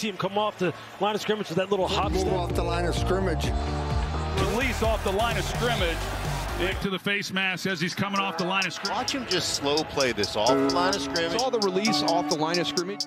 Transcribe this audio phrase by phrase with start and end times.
[0.00, 2.62] see him come off the line of scrimmage with that little hop Move off the
[2.62, 3.44] line of scrimmage.
[4.52, 5.98] Release off the line of scrimmage.
[6.58, 8.96] Dick to the face mask as he's coming off the line of scrimmage.
[8.96, 11.38] Watch him just slow play this off the line of scrimmage.
[11.38, 13.04] Saw the release off the line of scrimmage.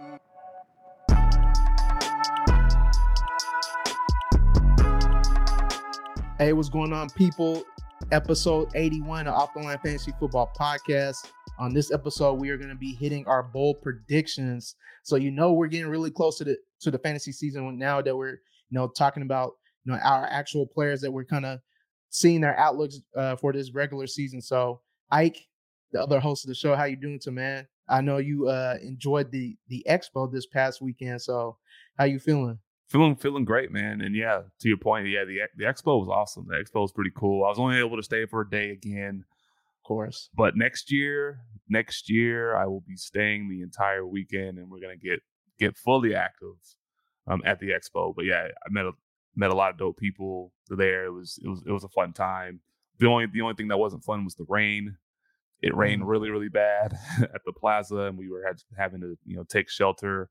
[6.37, 7.63] Hey, what's going on, people?
[8.11, 11.31] Episode 81 of Off the Line Fantasy Football Podcast.
[11.57, 14.75] On this episode, we are going to be hitting our bold predictions.
[15.03, 18.15] So you know we're getting really close to the to the fantasy season now that
[18.15, 18.31] we're
[18.69, 19.53] you know talking about
[19.83, 21.59] you know our actual players that we're kind of
[22.09, 24.41] seeing their outlooks uh, for this regular season.
[24.41, 24.81] So
[25.11, 25.47] Ike,
[25.91, 27.67] the other host of the show, how you doing, to man?
[27.89, 31.21] I know you uh, enjoyed the the expo this past weekend.
[31.21, 31.57] So
[31.97, 32.59] how you feeling?
[32.89, 34.01] feeling feeling great, man.
[34.01, 36.45] And yeah, to your point, yeah, the the expo was awesome.
[36.47, 37.43] The expo was pretty cool.
[37.45, 39.25] I was only able to stay for a day again,
[39.81, 40.29] Of course.
[40.35, 44.95] but next year, next year I will be staying the entire weekend, and we're gonna
[44.95, 45.19] get
[45.59, 46.55] get fully active
[47.27, 48.13] um, at the expo.
[48.15, 48.91] But yeah, I met a
[49.35, 51.05] met a lot of dope people there.
[51.05, 52.61] It was it was it was a fun time.
[52.99, 54.97] The only the only thing that wasn't fun was the rain.
[55.61, 59.35] It rained really really bad at the plaza, and we were had, having to you
[59.35, 60.29] know take shelter.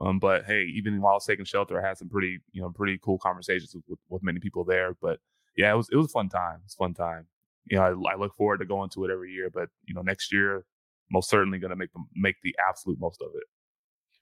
[0.00, 2.70] Um, but hey, even while I was taking shelter, I had some pretty, you know,
[2.70, 4.94] pretty cool conversations with, with, with many people there.
[5.00, 5.20] But
[5.56, 6.60] yeah, it was it was a fun time.
[6.64, 7.26] It's fun time.
[7.64, 9.50] You know, I, I look forward to going to it every year.
[9.52, 10.64] But you know, next year,
[11.10, 13.44] most certainly going to make them make the absolute most of it.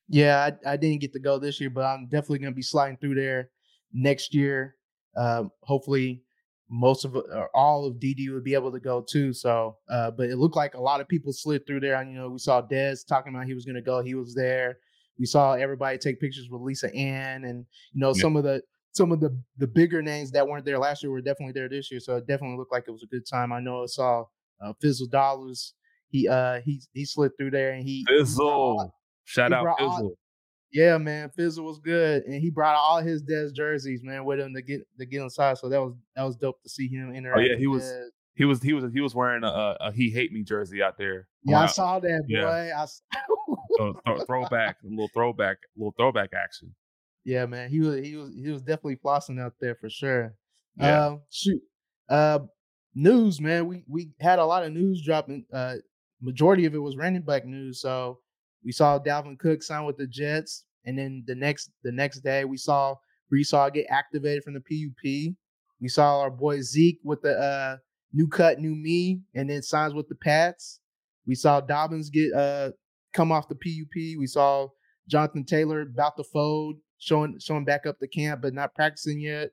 [0.08, 2.62] Yeah, I, I didn't get to go this year, but I'm definitely going to be
[2.62, 3.50] sliding through there
[3.92, 4.76] next year.
[5.16, 6.22] Um, hopefully,
[6.68, 9.32] most of or all of DD would be able to go too.
[9.32, 11.94] So, uh, but it looked like a lot of people slid through there.
[12.00, 14.02] And you know, we saw Dez talking about he was going to go.
[14.02, 14.78] He was there.
[15.18, 18.22] We saw everybody take pictures with Lisa Ann, and you know, Yeah.
[18.22, 21.20] some of the some of the the bigger names that weren't there last year were
[21.20, 22.00] definitely there this year.
[22.00, 23.52] So it definitely looked like it was a good time.
[23.52, 24.24] I know I saw
[24.60, 25.74] uh, Fizzle Dollars.
[26.08, 28.92] He uh he he slid through there and he Fizzle,
[29.24, 30.18] shout he out brought all- Fizzle.
[30.72, 34.54] yeah, man, Fizzle was good, and he brought all his Dez jerseys, man, with him
[34.54, 35.58] to get to get inside.
[35.58, 37.38] So that was that was dope to see him interact.
[37.40, 38.08] Oh, yeah, he was- Dez.
[38.36, 41.28] He was he was he was wearing a, a, he hate me jersey out there.
[41.44, 42.26] Yeah, I saw that boy.
[42.28, 42.46] Yeah.
[42.76, 43.00] I s-
[43.78, 46.74] So throw, throwback, a little throwback, a little throwback action.
[47.24, 50.34] yeah, man, he was he was he was definitely flossing out there for sure.
[50.76, 50.98] Yeah.
[51.06, 51.62] Uh, shoot,
[52.08, 52.40] uh,
[52.96, 53.68] news, man.
[53.68, 55.44] We we had a lot of news dropping.
[55.52, 55.76] Uh,
[56.20, 57.80] majority of it was running back news.
[57.80, 58.18] So
[58.64, 62.44] we saw Dalvin Cook sign with the Jets, and then the next the next day
[62.44, 62.94] we saw
[63.32, 65.34] Breece Hall get activated from the PUP.
[65.80, 67.76] We saw our boy Zeke with the uh,
[68.12, 70.80] new cut, new me, and then signs with the Pats.
[71.26, 72.70] We saw Dobbins get uh
[73.12, 74.18] come off the PUP.
[74.18, 74.68] We saw
[75.08, 79.50] Jonathan Taylor about to fold, showing showing back up the camp, but not practicing yet.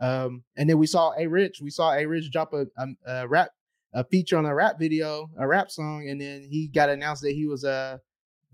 [0.00, 1.60] Um, and then we saw A Rich.
[1.62, 3.50] We saw A Rich drop a, a, a rap
[3.94, 7.32] a feature on a rap video, a rap song, and then he got announced that
[7.32, 7.98] he was uh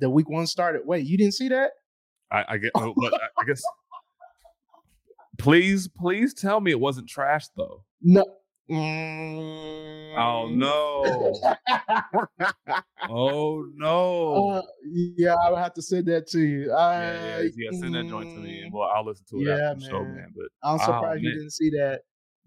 [0.00, 0.82] the week one started.
[0.84, 1.70] Wait, you didn't see that?
[2.30, 3.62] I, I get, oh, but I, I guess.
[5.38, 7.84] Please, please tell me it wasn't trash though.
[8.02, 8.24] No.
[8.70, 11.40] Oh no!
[13.10, 14.50] Oh no!
[14.50, 14.62] Uh,
[15.16, 16.72] yeah, I would have to send that to you.
[16.72, 17.70] I, yeah, yeah, yeah.
[17.70, 20.04] Send that joint to me, and well, I'll listen to it Yeah, after the show,
[20.04, 20.14] man.
[20.16, 20.32] man.
[20.36, 21.38] But I'm Oh, surprised you man.
[21.38, 22.00] didn't see that.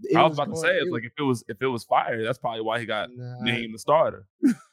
[0.03, 1.84] It I was about to say, it's it- like if it was if it was
[1.85, 4.25] fire, that's probably why he got nah, named the starter.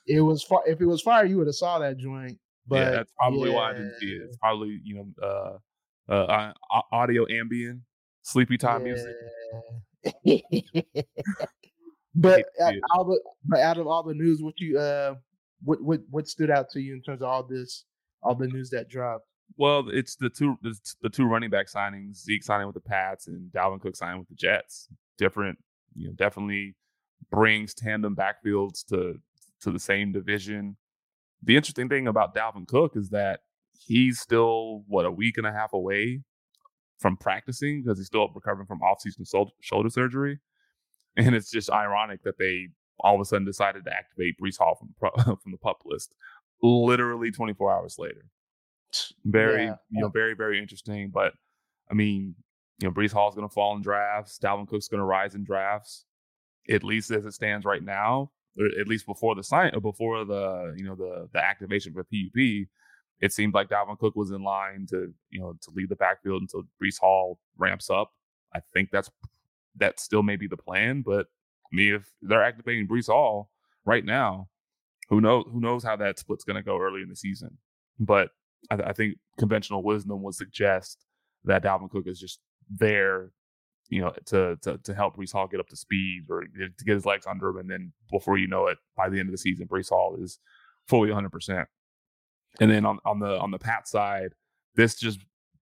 [0.07, 0.63] It was far.
[0.67, 2.39] If it was fire, you would have saw that joint.
[2.69, 4.23] But yeah, that's probably why I didn't see it.
[4.25, 7.81] It's probably you know uh, uh, uh audio ambient,
[8.23, 9.15] sleepy time music.
[12.19, 15.15] But out, all the, but out of all the news, what you uh,
[15.63, 17.85] what what what stood out to you in terms of all this,
[18.23, 19.25] all the news that dropped?
[19.57, 23.29] Well, it's the two it's the two running back signings: Zeke signing with the Pats
[23.29, 24.89] and Dalvin Cook signing with the Jets.
[25.17, 25.59] Different,
[25.95, 26.75] you know, definitely
[27.31, 29.21] brings tandem backfields to
[29.61, 30.77] to the same division.
[31.43, 33.41] The interesting thing about Dalvin Cook is that
[33.73, 36.23] he's still what a week and a half away
[36.99, 40.41] from practicing because he's still recovering from offseason sol- shoulder surgery,
[41.17, 42.69] and it's just ironic that they
[43.01, 45.83] all of a sudden decided to activate Breece Hall from the pro- from the pup
[45.85, 46.15] list
[46.61, 48.25] literally 24 hours later.
[49.25, 49.75] Very Yeah.
[49.91, 51.35] you know very very interesting but
[51.91, 52.35] i mean
[52.81, 54.39] you know Breece Hall's going to fall in drafts.
[54.43, 56.05] Dalvin Cook's going to rise in drafts
[56.71, 58.31] at least as it stands right now
[58.81, 62.69] at least before the sign uh, before the you know the the activation for PUP
[63.21, 66.43] it seemed like Dalvin Cook was in line to you know to lead the backfield
[66.43, 68.13] until Breece Hall ramps up.
[68.55, 69.11] I think that's
[69.77, 71.27] that still may be the plan but
[71.73, 73.51] i mean if they're activating Breece Hall
[73.85, 74.49] right now
[75.09, 77.57] who knows who knows how that split's going to go early in the season.
[77.99, 78.31] But
[78.71, 81.05] I, I think conventional wisdom would suggest
[81.45, 82.41] that Dalvin Cook is just
[82.71, 83.31] there,
[83.89, 86.95] you know, to to to help Breece Hall get up to speed or to get
[86.95, 89.39] his legs under him, and then before you know it, by the end of the
[89.39, 90.39] season, Breece Hall is
[90.87, 91.31] fully 100.
[91.31, 91.69] percent
[92.61, 94.35] And then on on the on the Pat side,
[94.75, 95.21] this just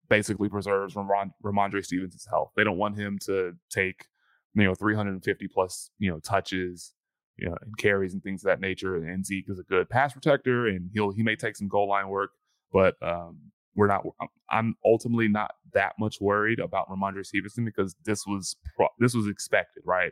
[0.10, 2.52] basically preserves Ramon, Rhamondre Stevenson's health.
[2.56, 4.06] They don't want him to take
[4.54, 6.94] you know 350 plus you know touches
[7.42, 8.96] you know, and carries and things of that nature.
[8.96, 12.08] And Zeke is a good pass protector, and he'll he may take some goal line
[12.08, 12.32] work,
[12.72, 14.04] but um, we're not.
[14.50, 18.56] I'm ultimately not that much worried about Rhamondre Stevenson because this was
[19.00, 20.12] this was expected, right?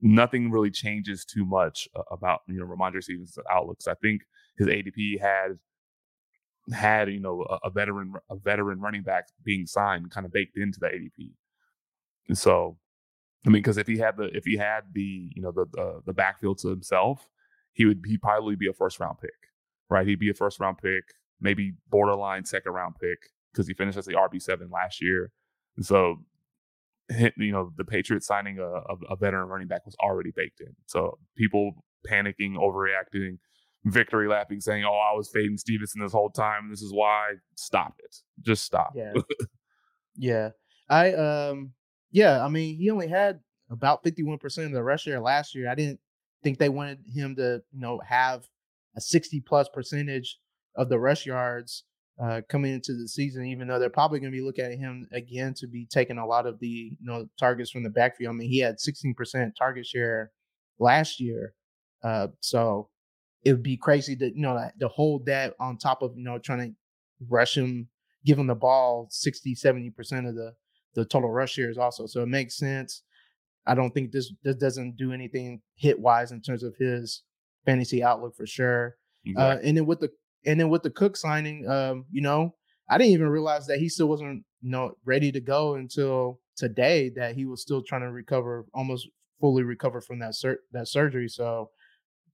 [0.00, 3.86] Nothing really changes too much uh, about you know Rhamondre Stevenson's outlooks.
[3.88, 4.22] I think
[4.56, 5.58] his ADP had
[6.72, 10.56] had you know a, a veteran a veteran running back being signed kind of baked
[10.56, 11.32] into the ADP,
[12.28, 12.78] and so
[13.46, 16.00] I mean, because if he had the if he had the you know the, the
[16.06, 17.28] the backfield to himself,
[17.72, 19.30] he would he probably be a first round pick,
[19.88, 20.06] right?
[20.06, 21.04] He'd be a first round pick,
[21.40, 23.18] maybe borderline second round pick
[23.52, 25.30] because he finished as the RB seven last year,
[25.76, 26.16] and so
[27.36, 30.74] you know the Patriots signing a, a, veteran running back was already baked in.
[30.86, 31.72] So people
[32.08, 33.38] panicking, overreacting,
[33.84, 36.68] victory lapping, saying, "Oh, I was fading Stevenson this whole time.
[36.70, 38.16] This is why." Stop it.
[38.42, 38.92] Just stop.
[38.94, 39.12] Yeah.
[40.16, 40.50] yeah.
[40.88, 41.72] I um
[42.10, 45.68] yeah, I mean, he only had about 51% of the rush share last year.
[45.68, 46.00] I didn't
[46.42, 48.48] think they wanted him to, you know, have
[48.96, 50.38] a 60 plus percentage
[50.78, 51.84] of the rush yards
[52.22, 55.06] uh, coming into the season, even though they're probably going to be looking at him
[55.12, 58.34] again to be taking a lot of the, you know, targets from the backfield.
[58.34, 60.32] I mean, he had 16% target share
[60.78, 61.54] last year.
[62.02, 62.88] Uh, so
[63.44, 66.38] it would be crazy to, you know, to hold that on top of, you know,
[66.38, 66.74] trying to
[67.28, 67.88] rush him,
[68.24, 70.54] give him the ball 60, 70% of the
[70.94, 72.06] the total rush shares also.
[72.06, 73.02] So it makes sense.
[73.66, 77.22] I don't think this this doesn't do anything hit wise in terms of his
[77.64, 78.96] fantasy outlook for sure.
[79.26, 79.44] Uh, exactly.
[79.44, 80.10] Uh, and then with the
[80.46, 82.54] and then with the Cook signing, um, you know,
[82.88, 87.10] I didn't even realize that he still wasn't you know ready to go until today.
[87.14, 89.08] That he was still trying to recover, almost
[89.40, 91.28] fully recover from that sur- that surgery.
[91.28, 91.70] So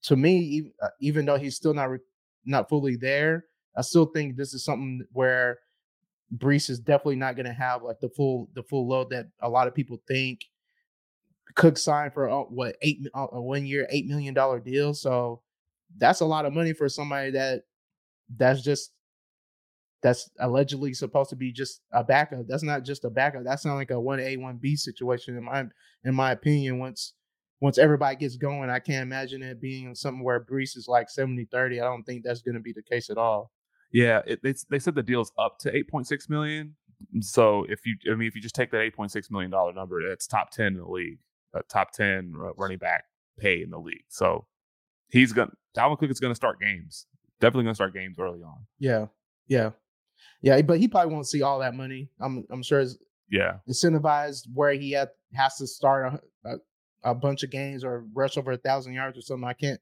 [0.05, 1.99] to me, uh, even though he's still not re-
[2.45, 3.47] not fully there,
[3.77, 5.59] I still think this is something where
[6.37, 9.49] Breece is definitely not going to have like the full the full load that a
[9.49, 10.41] lot of people think.
[11.55, 15.41] Cook signed for uh, what eight uh, a one year eight million dollar deal, so
[15.97, 17.63] that's a lot of money for somebody that
[18.37, 18.91] that's just
[20.03, 22.47] that's allegedly supposed to be just a backup.
[22.47, 23.43] That's not just a backup.
[23.45, 25.65] That's not like a one A one B situation in my
[26.05, 26.79] in my opinion.
[26.79, 27.15] Once
[27.61, 31.81] once everybody gets going, I can't imagine it being something where Breece is like 70-30.
[31.81, 33.53] I don't think that's going to be the case at all.
[33.91, 36.75] Yeah, it, they they said the deal's up to eight point six million.
[37.21, 39.73] So if you, I mean, if you just take that eight point six million dollar
[39.73, 41.21] number, it's top ten in the league,
[41.57, 43.05] uh, top ten running back
[43.39, 44.05] pay in the league.
[44.09, 44.47] So
[45.09, 47.07] he's gonna Dalvin Cook is gonna start games.
[47.41, 48.67] Definitely gonna start games early on.
[48.79, 49.07] Yeah,
[49.49, 49.71] yeah,
[50.41, 50.63] yeah.
[50.63, 52.11] But he probably won't see all that money.
[52.21, 52.81] I'm I'm sure.
[52.81, 52.97] It's
[53.31, 56.57] yeah, incentivized where he had, has to start a, a,
[57.11, 59.49] a bunch of games or rush over a thousand yards or something.
[59.49, 59.81] I can't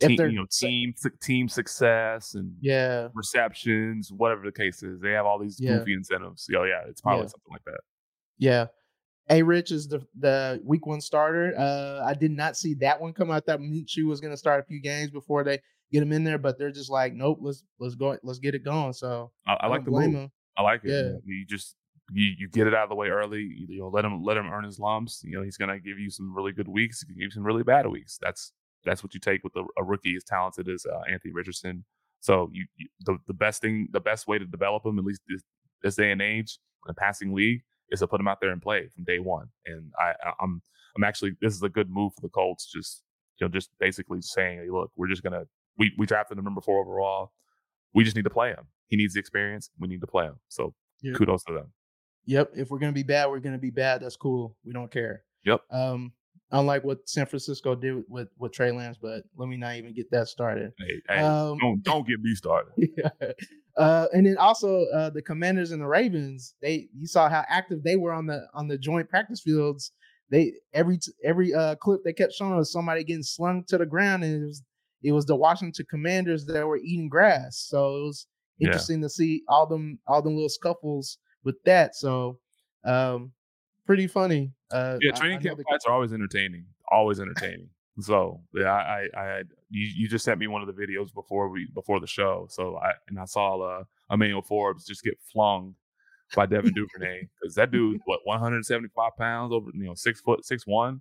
[0.00, 5.00] team, you know, team team success and yeah receptions, whatever the case is.
[5.00, 5.78] They have all these yeah.
[5.78, 6.48] goofy incentives.
[6.54, 7.28] Oh yeah, it's probably yeah.
[7.28, 7.80] something like that.
[8.38, 8.66] Yeah.
[9.30, 11.54] A Rich is the the week one starter.
[11.56, 13.46] Uh, I did not see that one come out.
[13.46, 15.60] That Minshew was going to start a few games before they
[15.92, 18.64] get him in there, but they're just like, nope, let's let's go, let's get it
[18.64, 18.92] going.
[18.92, 20.22] So I, I like the blame move.
[20.22, 20.32] Him.
[20.56, 20.90] I like it.
[20.90, 21.18] Yeah.
[21.24, 21.76] You just
[22.12, 23.42] you, you get it out of the way early.
[23.42, 25.22] You, you know, let him let him earn his lumps.
[25.24, 27.00] You know, he's going to give you some really good weeks.
[27.00, 28.18] He can give you some really bad weeks.
[28.20, 28.52] That's
[28.84, 31.84] that's what you take with a, a rookie as talented as uh, Anthony Richardson.
[32.20, 35.22] So you, you, the the best thing, the best way to develop him, at least
[35.28, 35.42] this,
[35.82, 38.62] this day and age, in a passing league, is to put him out there and
[38.62, 39.48] play from day one.
[39.66, 40.62] And I, I'm
[40.96, 42.70] I'm actually this is a good move for the Colts.
[42.70, 43.02] Just
[43.38, 45.44] you know, just basically saying, hey, look, we're just gonna
[45.78, 47.32] we we drafted him number four overall.
[47.94, 48.66] We just need to play him.
[48.88, 49.70] He needs the experience.
[49.78, 50.36] We need to play him.
[50.48, 51.16] So yep.
[51.16, 51.72] kudos to them.
[52.26, 52.52] Yep.
[52.54, 54.02] If we're gonna be bad, we're gonna be bad.
[54.02, 54.56] That's cool.
[54.64, 55.24] We don't care.
[55.44, 55.60] Yep.
[55.70, 56.12] Um,
[56.52, 58.98] unlike what San Francisco did with with Trey Lance.
[59.00, 60.72] But let me not even get that started.
[60.78, 62.72] Hey, hey um, don't don't get me started.
[62.96, 63.32] Yeah.
[63.76, 66.54] Uh, and then also uh, the Commanders and the Ravens.
[66.60, 69.92] They you saw how active they were on the on the joint practice fields.
[70.30, 74.24] They every every uh, clip they kept showing was somebody getting slung to the ground,
[74.24, 74.62] and it was
[75.02, 77.58] it was the Washington Commanders that were eating grass.
[77.68, 78.26] So it was
[78.60, 79.06] interesting yeah.
[79.06, 81.94] to see all them all them little scuffles with that.
[81.96, 82.38] So
[82.84, 83.32] um,
[83.86, 84.52] pretty funny.
[84.70, 86.64] Uh, yeah, training camp fights are always entertaining.
[86.90, 87.68] Always entertaining.
[88.00, 89.38] so yeah, I, I, I,
[89.70, 92.46] you, you just sent me one of the videos before we before the show.
[92.50, 95.74] So I and I saw uh, Emmanuel Forbes just get flung
[96.34, 100.66] by Devin Duvernay because that dude what 175 pounds over you know six foot six
[100.66, 101.00] one.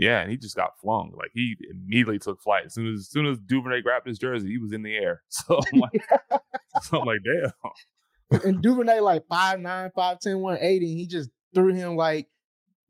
[0.00, 1.12] Yeah, and he just got flung.
[1.14, 4.48] Like he immediately took flight as soon as, as soon as Duvernay grabbed his jersey,
[4.48, 5.22] he was in the air.
[5.30, 6.02] So I'm like,
[6.82, 8.40] so I'm like, damn.
[8.44, 10.94] And Duvernay like five nine, five ten, one eighty.
[10.94, 12.28] He just threw him like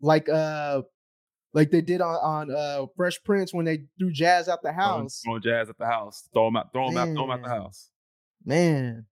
[0.01, 0.83] like uh
[1.53, 5.23] like they did on on uh Fresh Prince when they threw Jazz out the house.
[5.25, 6.29] Throw Jazz at the house.
[6.33, 6.73] Throw him out.
[6.73, 7.09] Throw him out.
[7.13, 7.91] Throw him out the house.
[8.45, 9.07] Man.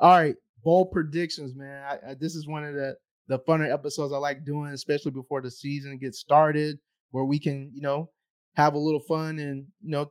[0.00, 0.34] All right.
[0.64, 1.84] bold predictions, man.
[1.84, 2.96] I, I, this is one of the
[3.28, 6.78] the funner episodes I like doing, especially before the season gets started,
[7.12, 8.10] where we can, you know,
[8.56, 10.10] have a little fun and you know,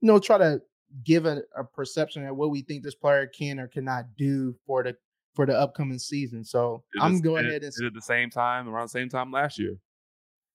[0.00, 0.60] you know, try to
[1.04, 4.82] give a, a perception of what we think this player can or cannot do for
[4.82, 4.96] the
[5.34, 6.44] for the upcoming season.
[6.44, 9.76] So I'm going ahead and at the same time around the same time last year.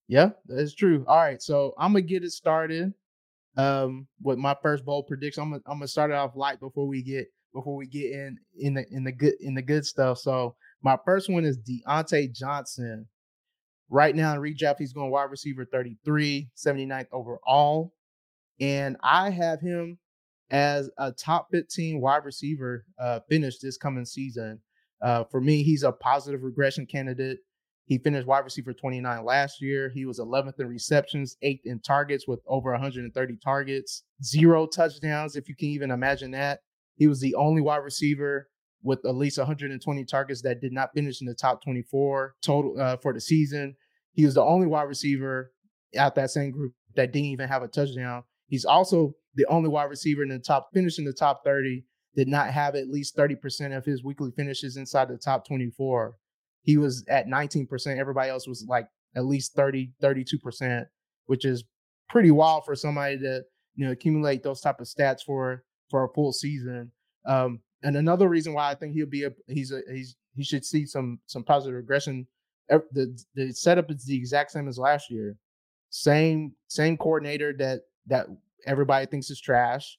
[0.07, 1.05] Yeah, that's true.
[1.07, 2.93] All right, so I'm gonna get it started
[3.57, 5.43] um with my first bold prediction.
[5.43, 8.37] I'm gonna I'm gonna start it off light before we get before we get in
[8.57, 10.19] in the in the good in the good stuff.
[10.19, 13.07] So my first one is Diontae Johnson.
[13.89, 17.93] Right now in redraft, he's going wide receiver 33, 79th overall.
[18.59, 19.99] And I have him
[20.49, 24.59] as a top 15 wide receiver uh, finish this coming season.
[25.01, 27.39] Uh, for me, he's a positive regression candidate.
[27.85, 29.91] He finished wide receiver 29 last year.
[29.93, 35.47] He was 11th in receptions, eighth in targets with over 130 targets, zero touchdowns, if
[35.47, 36.61] you can even imagine that.
[36.95, 38.47] He was the only wide receiver
[38.85, 42.95] with at least 120 targets that did not finish in the top 24 total uh,
[42.97, 43.75] for the season.
[44.13, 45.51] He was the only wide receiver
[45.97, 48.23] out that same group that didn't even have a touchdown.
[48.47, 51.83] He's also the only wide receiver in the top, finish in the top 30,
[52.15, 56.15] did not have at least 30% of his weekly finishes inside the top 24.
[56.61, 57.97] He was at 19%.
[57.97, 60.85] Everybody else was like at least 30, 32%,
[61.25, 61.63] which is
[62.07, 63.41] pretty wild for somebody to,
[63.73, 66.91] you know, accumulate those type of stats for for a full season.
[67.27, 70.65] Um, and another reason why I think he'll be a he's a he's he should
[70.65, 72.27] see some some positive regression.
[72.69, 75.37] The the setup is the exact same as last year.
[75.89, 78.27] Same same coordinator that that
[78.65, 79.97] everybody thinks is trash,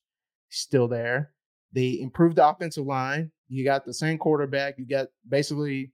[0.51, 1.33] still there.
[1.73, 3.31] They improved the offensive line.
[3.49, 4.79] You got the same quarterback.
[4.79, 5.93] You got basically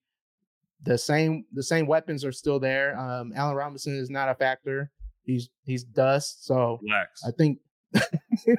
[0.82, 2.98] the same the same weapons are still there.
[2.98, 4.90] Um, Allen Robinson is not a factor.
[5.24, 6.44] He's he's dust.
[6.46, 7.22] So Relax.
[7.26, 7.58] I think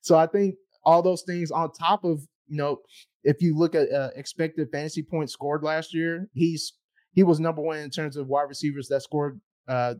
[0.00, 0.16] so.
[0.16, 0.56] I think
[0.88, 2.80] all those things on top of you know,
[3.24, 6.72] if you look at uh, expected fantasy points scored last year, he's
[7.12, 9.94] he was number one in terms of wide receivers that scored uh,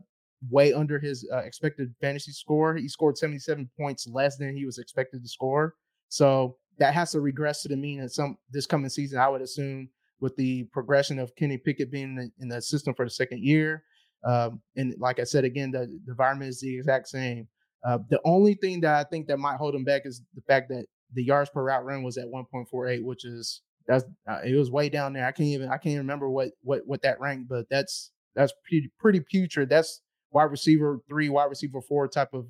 [0.49, 2.75] way under his uh, expected fantasy score.
[2.75, 5.75] He scored 77 points less than he was expected to score.
[6.07, 9.19] So that has to regress to the mean in some this coming season.
[9.19, 9.89] I would assume
[10.21, 13.83] with the progression of Kenny Pickett being in the, system for the second year.
[14.25, 17.47] Um, and like I said again, the, the environment is the exact same.
[17.85, 20.69] Uh, the only thing that I think that might hold him back is the fact
[20.69, 24.69] that the yards per route run was at 1.48, which is that's uh, it was
[24.69, 25.25] way down there.
[25.25, 28.91] I can't even I can't remember what what what that ranked, but that's that's pretty
[28.99, 29.69] pretty putrid.
[29.69, 32.47] That's wide receiver three, wide receiver four type of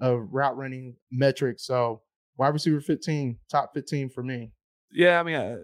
[0.00, 1.60] of route running metric.
[1.60, 2.02] So
[2.36, 4.50] wide receiver 15, top 15 for me.
[4.90, 5.56] Yeah, I mean, uh,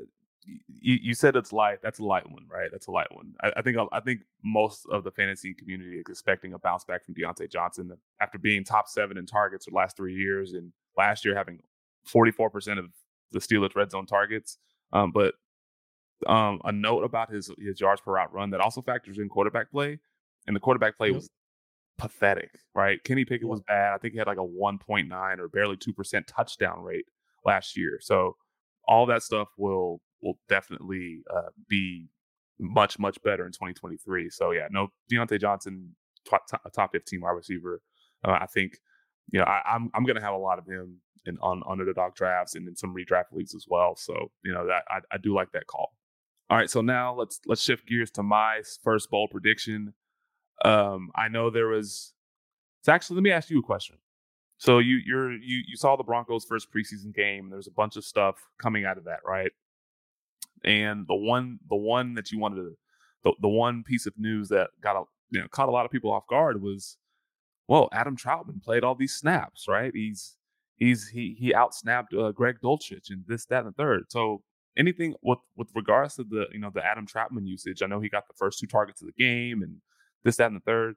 [0.69, 1.79] you, you said it's light.
[1.83, 2.69] That's a light one, right?
[2.71, 3.35] That's a light one.
[3.43, 7.05] I, I, think I think most of the fantasy community is expecting a bounce back
[7.05, 10.73] from Diontae Johnson after being top seven in targets for the last three years, and
[10.97, 11.61] last year having
[12.07, 12.87] 44% of
[13.33, 14.59] the Steelers red zone targets.
[14.93, 15.35] Um, but
[16.27, 19.71] um, a note about his his yards per route run that also factors in quarterback
[19.71, 19.99] play,
[20.47, 21.17] and the quarterback play yep.
[21.17, 21.31] was
[21.99, 23.03] pathetic, right?
[23.05, 23.51] Kenny Pickett yep.
[23.51, 23.95] was bad.
[23.95, 27.07] I think he had like a 1.9 or barely two percent touchdown rate
[27.45, 27.99] last year.
[28.01, 28.37] So
[28.87, 32.09] all that stuff will will definitely uh, be
[32.61, 34.31] much much better in 2023.
[34.31, 35.95] So yeah, no Diontae Johnson,
[36.29, 36.43] top,
[36.75, 37.81] top 15 wide receiver.
[38.25, 38.79] Uh, I think
[39.31, 42.55] you know I, I'm I'm gonna have a lot of him in on underdog drafts
[42.55, 43.95] and in some redraft leagues as well.
[43.97, 45.93] So you know that I, I do like that call.
[46.51, 49.95] All right, so now let's let's shift gears to my first bold prediction.
[50.65, 52.15] Um, I know there was.
[52.81, 53.97] It's actually let me ask you a question.
[54.57, 57.51] So you you're you you saw the Broncos' first preseason game.
[57.51, 59.53] There's a bunch of stuff coming out of that, right?
[60.65, 62.73] And the one the one that you wanted to
[63.25, 65.91] the, the one piece of news that got a you know caught a lot of
[65.91, 66.97] people off guard was
[67.69, 69.93] well, Adam Trautman played all these snaps, right?
[69.95, 70.37] He's
[70.77, 74.05] he's he he outsnapped uh, Greg Dulcich and this, that, and the third.
[74.09, 74.43] So
[74.77, 78.09] anything with with regards to the you know the Adam Trautman usage, I know he
[78.09, 79.77] got the first two targets of the game and
[80.25, 80.95] this, that, and the third.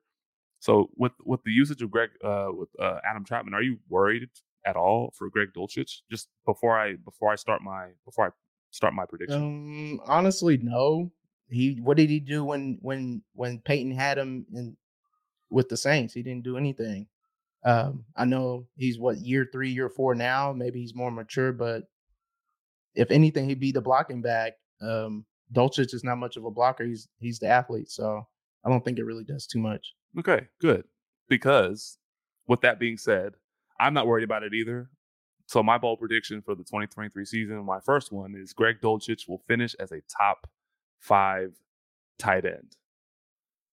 [0.60, 4.30] So with with the usage of Greg uh, with uh, Adam Trautman, are you worried
[4.66, 6.02] at all for Greg Dulcich?
[6.10, 8.30] Just before I before I start my before I
[8.72, 9.42] start my prediction.
[9.42, 11.12] Um, honestly, no.
[11.50, 14.78] He what did he do when when when Payton had him in
[15.50, 16.14] with the Saints?
[16.14, 17.08] He didn't do anything.
[17.64, 20.54] Um, I know he's what year three, year four now.
[20.54, 21.84] Maybe he's more mature, but
[22.96, 24.54] if anything, he'd be the blocking back.
[24.82, 26.86] Um, Dulcich is not much of a blocker.
[26.86, 28.26] He's he's the athlete, so
[28.66, 29.94] I don't think it really does too much.
[30.18, 30.86] Okay, good.
[31.28, 31.98] Because
[32.48, 33.34] with that being said,
[33.80, 34.90] I'm not worried about it either.
[35.52, 39.44] So my bold prediction for the 2023 season, my first one is Greg Dulcich will
[39.50, 40.48] finish as a top
[40.98, 41.58] five
[42.18, 42.78] tight end.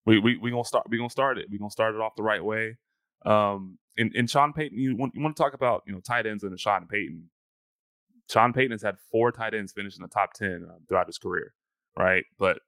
[0.04, 1.46] We we we gonna start we gonna start it.
[1.48, 2.78] We gonna start it off the right way.
[3.24, 6.26] Um, and, and Sean Payton, you want, you want to talk about you know tight
[6.26, 7.30] ends and Sean Payton.
[8.28, 11.18] Sean Payton has had four tight ends finish in the top 10 uh, throughout his
[11.18, 11.54] career,
[11.96, 12.24] right?
[12.40, 12.58] But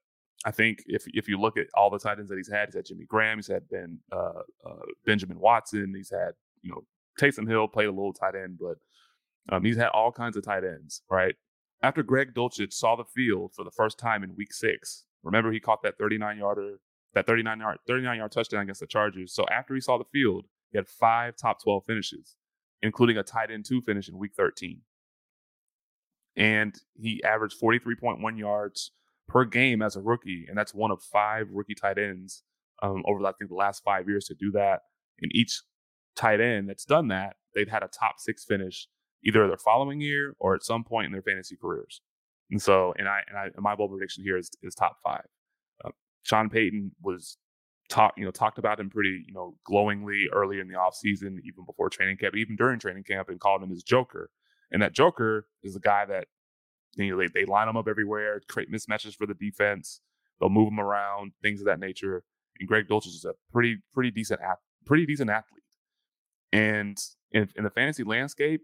[0.44, 2.76] I think if if you look at all the tight ends that he's had, he's
[2.76, 6.84] had Jimmy Graham, he's had Ben uh, uh, Benjamin Watson, he's had you know
[7.20, 8.76] Taysom Hill played a little tight end, but
[9.49, 11.35] um, he's had all kinds of tight ends, right?
[11.82, 15.61] After Greg Dulcich saw the field for the first time in Week Six, remember he
[15.61, 16.76] caught that 39 yarder,
[17.14, 19.32] that 39 yard 39 yard touchdown against the Chargers.
[19.32, 22.37] So after he saw the field, he had five top 12 finishes,
[22.82, 24.82] including a tight end two finish in Week 13
[26.37, 28.92] and he averaged 43.1 yards
[29.28, 32.42] per game as a rookie, and that's one of five rookie tight ends
[32.82, 34.80] um, over I think the last five years to do that.
[35.20, 35.61] And each
[36.16, 38.88] tight end that's done that, they've had a top six finish
[39.24, 42.00] either their following year or at some point in their fantasy careers.
[42.50, 45.26] And so, and I and I and my bold prediction here is is top five.
[45.84, 45.90] Uh,
[46.22, 47.38] Sean Payton was
[47.88, 51.64] talked you know talked about him pretty you know glowingly earlier in the offseason, even
[51.66, 54.30] before training camp, even during training camp, and called him his Joker.
[54.72, 56.26] And that Joker is a guy that
[56.96, 60.00] you know they, they line him up everywhere, create mismatches for the defense.
[60.40, 62.24] They'll move him around, things of that nature.
[62.58, 64.40] And Greg Dulcich is a pretty pretty decent
[64.86, 65.62] pretty decent athlete.
[66.52, 66.98] And
[67.30, 68.62] in, in the fantasy landscape,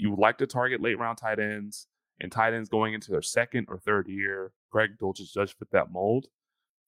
[0.00, 1.86] you would like to target late round tight ends
[2.20, 4.52] and tight ends going into their second or third year.
[4.70, 6.26] Greg Dulcich does fit that mold.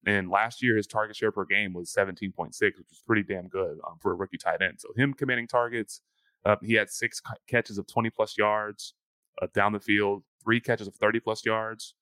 [0.07, 3.79] And last year, his target share per game was 17.6, which was pretty damn good
[3.87, 4.79] um, for a rookie tight end.
[4.79, 6.01] So him committing targets,
[6.45, 8.95] uh, he had six catches of 20 plus yards
[9.41, 11.95] uh, down the field, three catches of 30 plus yards.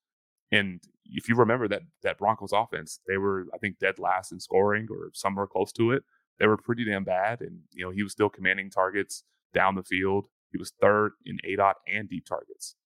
[0.52, 4.40] And if you remember that that Broncos offense, they were I think dead last in
[4.40, 6.02] scoring or somewhere close to it.
[6.38, 9.82] They were pretty damn bad, and you know he was still commanding targets down the
[9.82, 10.26] field.
[10.50, 12.76] He was third in ADOT and deep targets.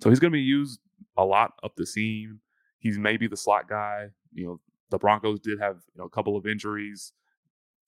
[0.00, 0.80] So he's going to be used
[1.16, 2.40] a lot up the seam.
[2.78, 4.06] He's maybe the slot guy.
[4.32, 7.12] You know, the Broncos did have you know a couple of injuries.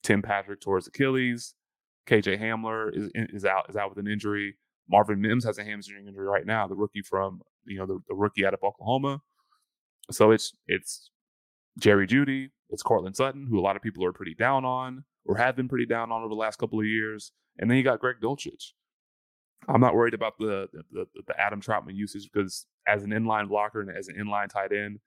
[0.03, 1.55] Tim Patrick towards Achilles.
[2.07, 4.55] KJ Hamler is is out is out with an injury.
[4.89, 8.15] Marvin Mims has a hamstring injury right now, the rookie from you know the, the
[8.15, 9.21] rookie out of Oklahoma.
[10.11, 11.09] So it's it's
[11.79, 15.37] Jerry Jeudy, it's Courtland Sutton, who a lot of people are pretty down on or
[15.37, 17.99] have been pretty down on over the last couple of years, and then you got
[17.99, 18.73] Greg Dulcich.
[19.67, 23.81] I'm not worried about the the, the Adam Trautman usage because as an inline blocker
[23.81, 24.99] and as an inline tight end,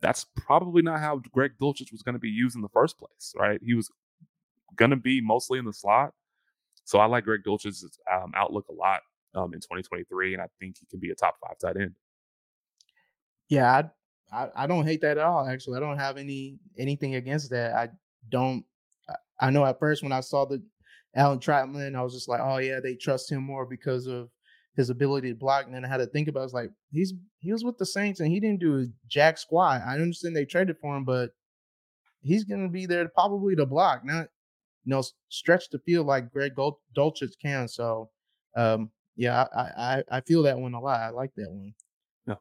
[0.00, 3.34] that's probably not how Greg Dulcich was going to be used in the first place,
[3.36, 3.60] right?
[3.62, 3.90] He was
[4.76, 6.12] going to be mostly in the slot.
[6.84, 9.00] So I like Greg Dulcich's um, outlook a lot
[9.34, 11.94] um, in 2023, and I think he can be a top five tight end.
[13.48, 13.82] Yeah,
[14.32, 15.46] I, I, I don't hate that at all.
[15.46, 17.74] Actually, I don't have any anything against that.
[17.74, 17.88] I
[18.28, 18.64] don't.
[19.40, 20.62] I know at first when I saw the
[21.14, 24.28] Adam Trautman, I was just like, oh yeah, they trust him more because of
[24.76, 25.66] his ability to block.
[25.66, 26.42] And then I had to think about, it.
[26.42, 29.38] I was like, he's he was with the Saints and he didn't do a jack
[29.38, 29.82] squat.
[29.86, 31.30] I understand they traded for him, but
[32.22, 34.28] he's gonna be there probably to block, not
[34.84, 37.66] you know stretch the field like Greg Dulcich can.
[37.68, 38.10] So
[38.56, 41.00] um, yeah, I, I I feel that one a lot.
[41.00, 41.74] I like that one.
[42.26, 42.34] Yeah.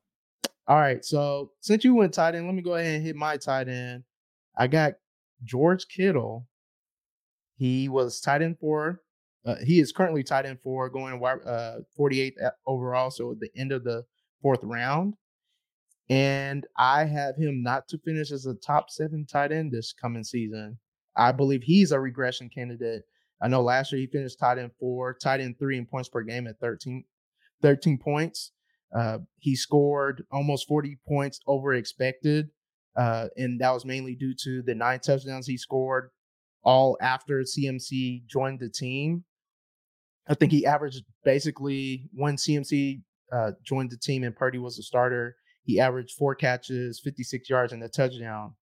[0.67, 1.03] All right.
[1.03, 4.03] So since you went tight end, let me go ahead and hit my tight end.
[4.57, 4.93] I got
[5.43, 6.47] George Kittle.
[7.59, 9.01] He was tight end four.
[9.45, 12.33] Uh, he is currently tight end four, going uh 48th
[12.65, 13.11] overall.
[13.11, 14.03] So at the end of the
[14.41, 15.13] fourth round.
[16.09, 20.23] And I have him not to finish as a top seven tight end this coming
[20.23, 20.79] season.
[21.15, 23.03] I believe he's a regression candidate
[23.41, 26.21] I know last year he finished tight end four, tight end three in points per
[26.21, 27.03] game at 13,
[27.61, 28.51] 13 points.
[28.95, 32.49] Uh, he scored almost 40 points over expected.
[32.95, 36.09] Uh, and that was mainly due to the nine touchdowns he scored
[36.63, 39.23] all after CMC joined the team.
[40.27, 44.83] I think he averaged basically when CMC uh, joined the team and Purdy was the
[44.83, 48.55] starter, he averaged four catches, 56 yards, and a touchdown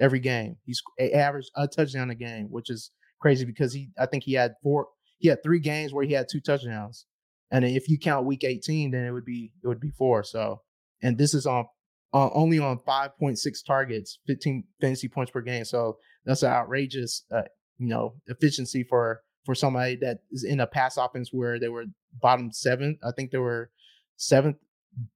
[0.00, 0.56] every game.
[0.64, 4.54] He's averaged a touchdown a game, which is crazy because he I think he had
[4.62, 7.06] four he had three games where he had two touchdowns.
[7.50, 10.22] And if you count week 18, then it would be it would be four.
[10.24, 10.60] So
[11.02, 11.66] and this is on
[12.12, 15.64] uh, only on 5.6 targets, 15 fantasy points per game.
[15.64, 17.42] So that's an outrageous uh,
[17.78, 21.84] you know efficiency for for somebody that is in a pass offense where they were
[22.20, 22.98] bottom seven.
[23.04, 23.70] I think they were
[24.16, 24.56] seventh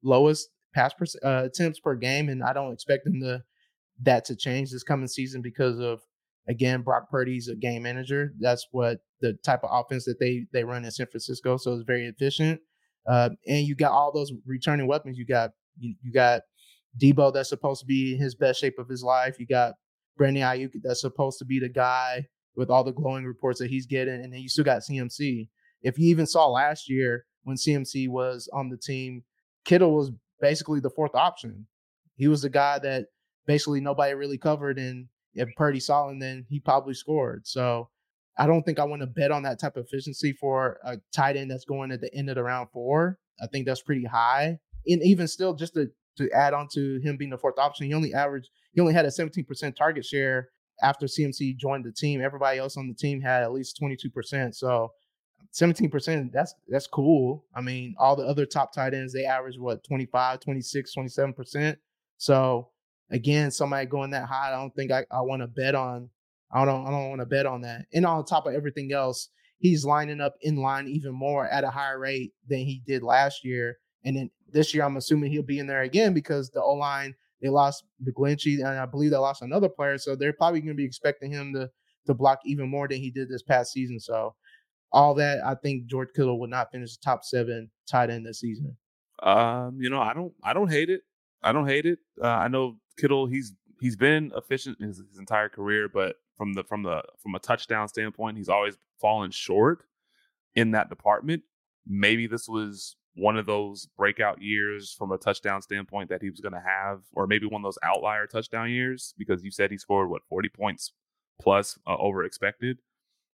[0.03, 3.43] lowest pass per, uh, attempts per game, and I don't expect them to
[4.03, 6.01] that to change this coming season because of
[6.49, 8.33] Again, Brock Purdy's a game manager.
[8.41, 11.59] That's what the type of offense that they they run in San Francisco.
[11.59, 12.61] So it's very efficient.
[13.07, 15.19] Uh, and you got all those returning weapons.
[15.19, 16.43] You got you, you got
[17.01, 19.39] Deebo that's supposed to be in his best shape of his life.
[19.39, 19.75] You got
[20.19, 22.27] Brandon Aiyuk that's supposed to be the guy
[22.57, 25.49] with all the glowing reports that he's getting, and then you still got CMC.
[25.81, 29.23] If you even saw last year when CMC was on the team,
[29.65, 31.67] Kittle was basically the fourth option.
[32.17, 33.07] He was the guy that
[33.47, 37.47] basically nobody really covered, and if Purdy saw him, then he probably scored.
[37.47, 37.89] So
[38.37, 41.37] I don't think I want to bet on that type of efficiency for a tight
[41.37, 43.19] end that's going at the end of the round four.
[43.41, 44.59] I think that's pretty high.
[44.87, 47.95] And even still, just to to add on to him being the fourth option, he
[47.95, 50.51] only averaged he only had a 17% target share
[50.85, 52.23] after CMC joined the team.
[52.23, 54.55] Everybody else on the team had at least 22%.
[54.55, 54.93] So
[55.53, 57.45] 17%, that's that's cool.
[57.57, 61.77] I mean, all the other top tight ends, they average what 25, 26, 27%.
[62.19, 62.69] So
[63.11, 66.09] again, somebody going that high, I don't think I, I want to bet on.
[66.53, 67.87] I don't I don't want to bet on that.
[67.93, 71.71] And on top of everything else, he's lining up in line even more at a
[71.71, 73.79] higher rate than he did last year.
[74.05, 77.17] And then this year, I'm assuming he'll be in there again because the O line
[77.41, 80.75] they lost McGlinchey, and I believe they lost another player, so they're probably going to
[80.75, 81.71] be expecting him to
[82.07, 84.01] to block even more than he did this past season.
[84.01, 84.35] So
[84.93, 88.41] all that, I think George Kittle will not finish the top seven tight end this
[88.41, 88.77] season.
[89.23, 91.03] Um, you know, I don't, I don't hate it.
[91.43, 91.99] I don't hate it.
[92.23, 93.27] Uh, I know Kittle.
[93.27, 97.39] He's he's been efficient his, his entire career, but from the from the from a
[97.39, 99.85] touchdown standpoint, he's always fallen short
[100.55, 101.43] in that department.
[101.87, 106.41] Maybe this was one of those breakout years from a touchdown standpoint that he was
[106.41, 109.79] going to have, or maybe one of those outlier touchdown years because you said he
[109.79, 110.93] scored what 40 points
[111.41, 112.79] plus uh, over expected,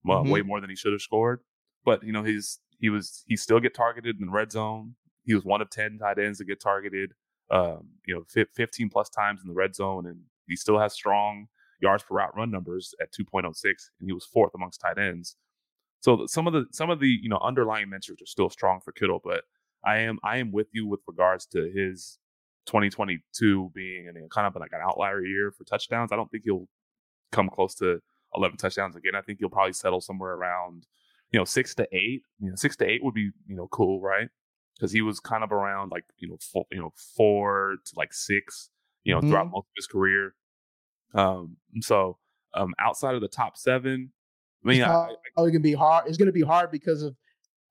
[0.04, 0.30] well, mm-hmm.
[0.30, 1.40] way more than he should have scored.
[1.84, 4.94] But you know, he's he was he still get targeted in the red zone.
[5.24, 7.12] He was one of 10 tight ends to get targeted,
[7.50, 11.46] um, you know, 15 plus times in the red zone, and he still has strong
[11.80, 13.74] yards per route run numbers at 2.06, and
[14.06, 15.36] he was fourth amongst tight ends.
[16.00, 18.92] So some of the some of the you know underlying metrics are still strong for
[18.92, 19.44] Kittle, but
[19.84, 22.18] I am I am with you with regards to his
[22.66, 26.12] 2022 being an, kind of like an outlier year for touchdowns.
[26.12, 26.66] I don't think he'll
[27.32, 28.00] come close to
[28.34, 29.14] 11 touchdowns again.
[29.14, 30.86] I think he'll probably settle somewhere around
[31.34, 32.22] you know six to eight.
[32.40, 34.28] You know, six to eight would be you know cool, right?
[34.76, 38.12] Because he was kind of around like you know four, you know four to like
[38.12, 38.70] six,
[39.02, 39.30] you know, mm-hmm.
[39.30, 40.34] throughout most of his career.
[41.12, 42.18] Um, so
[42.54, 44.12] um, outside of the top seven,
[44.64, 46.06] I mean, it's, I, I, oh, it can be hard.
[46.06, 47.16] It's going to be hard because of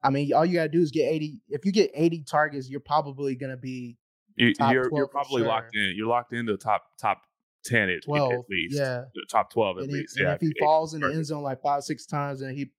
[0.03, 1.41] I mean, all you gotta do is get 80.
[1.49, 3.97] If you get 80 targets, you're probably gonna be
[4.35, 5.47] you, are you're, you're probably sure.
[5.47, 5.93] locked in.
[5.95, 7.21] You're locked into the top top
[7.65, 8.77] 10 at, 12, at least.
[8.77, 9.03] Yeah.
[9.29, 10.17] Top 12 at and least.
[10.17, 10.33] He, yeah.
[10.33, 12.71] if he falls in the end zone like five, six times and he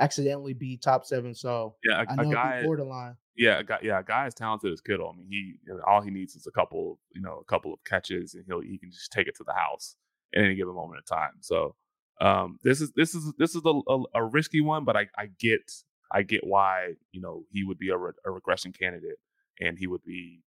[0.00, 1.34] accidentally be top seven.
[1.34, 3.16] So yeah, a, I know a guy borderline.
[3.36, 5.14] Yeah, a guy, yeah, a guy as talented as Kittle.
[5.14, 5.54] I mean, he
[5.86, 8.78] all he needs is a couple, you know, a couple of catches, and he'll he
[8.78, 9.96] can just take it to the house
[10.34, 11.32] at any given moment of time.
[11.40, 11.74] So
[12.20, 15.28] um, this is this is this is a, a, a risky one, but I I
[15.40, 15.72] get
[16.12, 19.18] I get why you know he would be a, re- a regression candidate
[19.60, 20.42] and he would be,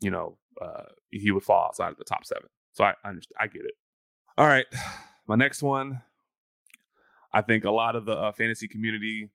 [0.00, 2.48] you know, uh, he would fall outside of the top seven.
[2.72, 3.36] So I, I understand.
[3.40, 3.74] I get it.
[4.36, 4.66] All right,
[5.26, 6.02] my next one.
[7.32, 9.30] I think a lot of the uh, fantasy community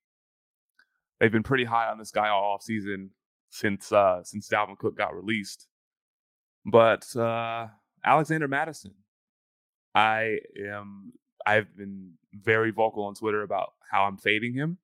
[1.20, 3.12] they've been pretty high on this guy all off season
[3.50, 5.68] since uh, since Dalvin Cook got released.
[6.66, 7.68] But uh,
[8.04, 8.94] Alexander Mattison.
[9.96, 10.38] I
[10.72, 11.14] am
[11.46, 14.78] I've been very vocal on Twitter about how I'm fading him.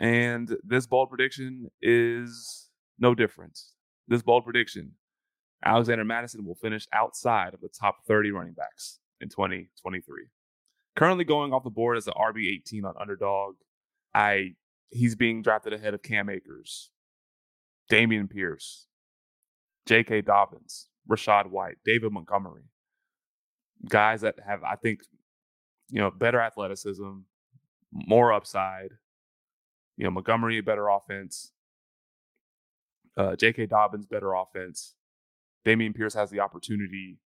[0.00, 3.58] And this bold prediction is no different.
[4.06, 4.92] This bold prediction
[5.64, 10.26] Alexander Mattison will finish outside of the top 30 running backs in 2023.
[10.96, 13.54] Currently going off the board as an RB 18 on underdog.
[14.14, 14.54] I
[14.90, 16.90] he's being drafted ahead of Cam Akers,
[17.90, 18.86] Dameon Pierce,
[19.86, 20.22] J.K.
[20.22, 22.64] Dobbins, Rachaad White, David Montgomery.
[23.88, 25.00] Guys that have, I think,
[25.88, 27.18] you know, better athleticism,
[27.92, 28.90] more upside,
[29.98, 31.52] you know, Montgomery better offense.
[33.16, 33.66] Uh, J.K.
[33.66, 34.94] Dobbins better offense.
[35.66, 37.18] Dameon Pierce has the opportunity.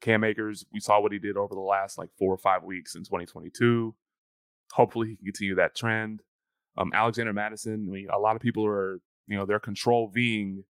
[0.00, 2.94] Cam Akers, we saw what he did over the last like four or five weeks
[2.94, 3.94] in 2022.
[4.72, 6.22] Hopefully, he can continue that trend.
[6.78, 10.62] Um, Alexander Mattison, I mean, a lot of people are, you know, they're control Ving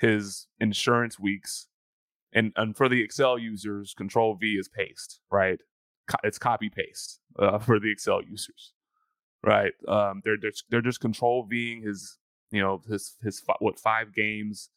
[0.00, 1.68] his insurance weeks.
[2.32, 5.60] And, and for the Excel users, control V is paste, right?
[6.08, 8.72] Co- it's copy paste uh, for the Excel users
[9.46, 9.72] right?
[9.88, 12.18] Um, they're they're, they're just control Ving his
[12.50, 14.68] you know his his what five games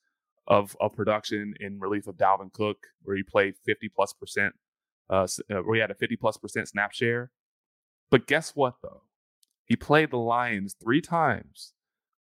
[0.48, 4.54] of of production in relief of Dalvin Cook, where he played fifty plus percent,
[5.10, 7.32] uh, uh, where he had a fifty plus percent snap share.
[8.12, 9.02] But guess what though?
[9.66, 11.74] He played the Lions three times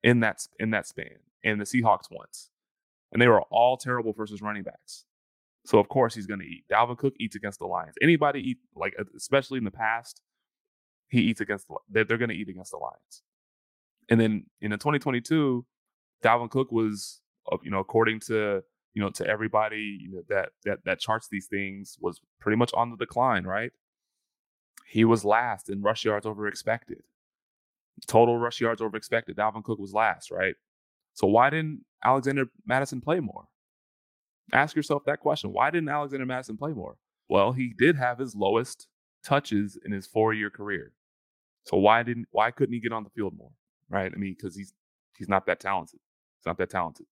[0.04, 2.50] in that in that span, and the Seahawks once,
[3.12, 5.06] and they were all terrible versus running backs.
[5.66, 6.64] So of course he's going to eat.
[6.72, 7.96] Dalvin Cook eats against the Lions.
[8.02, 10.22] Anybody eat like especially in the past
[11.12, 13.22] he eats against the, they're, they're going to eat against the Lions.
[14.10, 15.66] And then in the 2022,
[16.24, 17.22] Dalvin Cook was,
[17.52, 21.28] uh, you know, according to you know to everybody you know, that that that charts
[21.30, 23.44] these things, was pretty much on the decline.
[23.44, 23.72] Right?
[24.88, 27.04] He was last in rush yards over expected.
[28.08, 29.38] Total rush yards over expected.
[29.38, 30.32] Dalvin Cook was last.
[30.32, 30.56] Right?
[31.14, 33.46] So why didn't Alexander Mattison play more?
[34.54, 35.54] Ask yourself that question.
[35.54, 36.98] Why didn't Alexander Mattison play more?
[37.30, 38.88] Well, he did have his lowest
[39.24, 40.94] touches in his four-year career.
[41.66, 43.52] So why didn't why couldn't he get on the field more?
[43.90, 44.12] Right?
[44.14, 44.74] I mean, because he's
[45.18, 46.00] he's not that talented.
[46.40, 47.06] He's not that talented.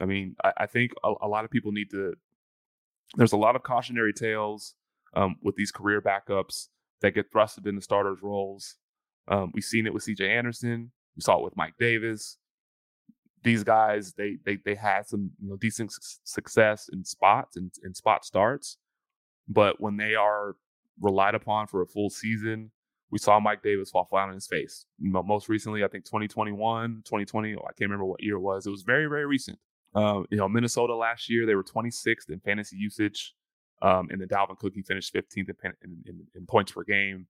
[0.00, 2.14] I mean, I, I think a, a, lot of people need to.
[3.16, 4.74] There's a lot of cautionary tales
[5.14, 6.68] um, with these career backups
[7.00, 8.76] that get thrusted into starters roles.
[9.28, 10.28] Um, we've seen it with C.J.
[10.28, 10.92] Anderson.
[11.16, 12.38] We saw it with Mike Davis.
[13.42, 15.92] These guys, they they they had some you know decent
[16.24, 18.76] success in spots and in spot starts,
[19.48, 20.56] but when they are
[21.00, 22.70] relied upon for a full season,
[23.10, 24.86] we saw Mike Davis fall flat on his face.
[24.98, 28.66] Most recently, I think 2021, 2020, I can't remember what year it was.
[28.66, 29.58] It was very, very recent.
[29.94, 33.34] Uh, you know, Minnesota last year, they were 26th in fantasy usage.
[33.82, 35.48] Um, and then Dalvin Cook, he finished 15th
[35.82, 37.26] in, in, in points per game.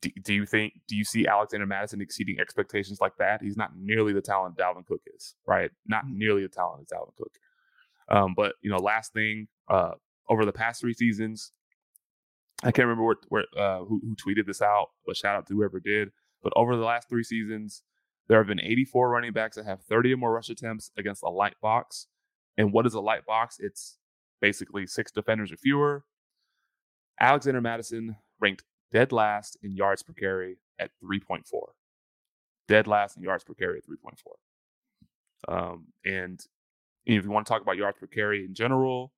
[0.00, 3.42] Do, do, you think, do you see Alexander Mattison exceeding expectations like that?
[3.42, 5.70] He's not nearly the talent Dalvin Cook is, right?
[5.86, 6.16] Not mm.
[6.16, 7.32] nearly the talent as Dalvin Cook.
[8.08, 9.92] Um, but, you know, last thing, uh,
[10.28, 11.52] over the past three seasons,
[12.62, 15.54] I can't remember where, where uh, who, who tweeted this out, but shout out to
[15.54, 16.10] whoever did.
[16.42, 17.82] But over the last three seasons,
[18.28, 21.28] there have been 84 running backs that have 30 or more rush attempts against a
[21.28, 22.06] light box.
[22.56, 23.56] And what is a light box?
[23.60, 23.98] It's
[24.40, 26.04] basically six defenders or fewer.
[27.20, 31.42] Alexander Mattison ranked dead last in yards per carry at 3.4.
[32.68, 34.14] Dead last in yards per carry at 3.4.
[35.48, 36.40] Um, and
[37.04, 39.12] if you want to talk about yards per carry in general,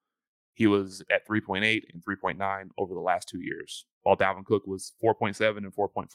[0.59, 4.93] he was at 3.8 and 3.9 over the last two years, while Dalvin Cook was
[5.01, 6.09] 4.7 and 4.4.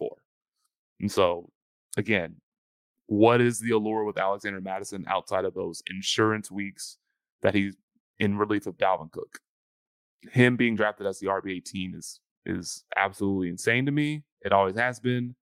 [1.00, 1.50] And so,
[1.96, 2.36] again,
[3.06, 6.98] what is the allure with Alexander Mattison outside of those insurance weeks
[7.42, 7.78] that he's
[8.20, 9.40] in relief of Dalvin Cook?
[10.30, 14.24] Him being drafted as the RB 18 is is absolutely insane to me.
[14.42, 15.36] It always has been.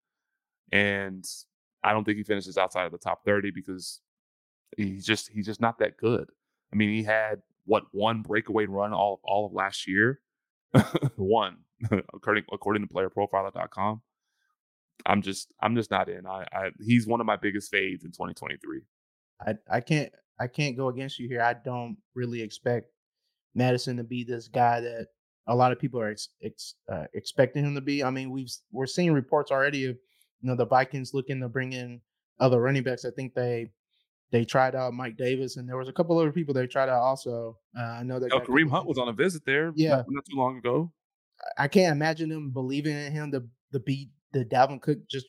[0.72, 1.26] And
[1.84, 4.00] I don't think he finishes outside of the top 30 because
[4.78, 6.30] he's just he's just not that good.
[6.72, 10.20] I mean, he had what one breakaway run all all of last year.
[11.16, 11.58] one,
[12.14, 14.02] according according to playerprofiler.com.
[15.06, 16.26] I'm just I'm just not in.
[16.26, 18.82] I, I he's one of my biggest fades in 2023.
[19.46, 21.42] I I can't I can't go against you here.
[21.42, 22.92] I don't really expect
[23.56, 25.08] Mattison to be this guy that
[25.48, 28.04] a lot of people are ex, ex, uh, expecting him to be.
[28.04, 29.98] I mean, we've we're seeing reports already of
[30.42, 32.02] you know the Vikings looking to bring in
[32.40, 33.06] other running backs.
[33.06, 33.72] I think they
[34.32, 37.02] they tried out Mike Davis, and there was a couple other people they tried out
[37.02, 37.58] also.
[37.78, 38.32] Uh, I know that.
[38.34, 39.74] Oh, Kareem Hunt was on a visit there.
[39.76, 40.92] Yeah, not, not, too long ago.
[41.58, 45.00] I can't imagine them believing in him to the beat the Dalvin Cook.
[45.10, 45.28] Just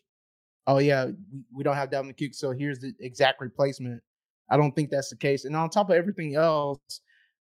[0.67, 4.01] oh yeah, we, we don't have Dalvin Cook, so here's the exact replacement.
[4.51, 5.45] I don't think that's the case.
[5.45, 6.79] And on top of everything else,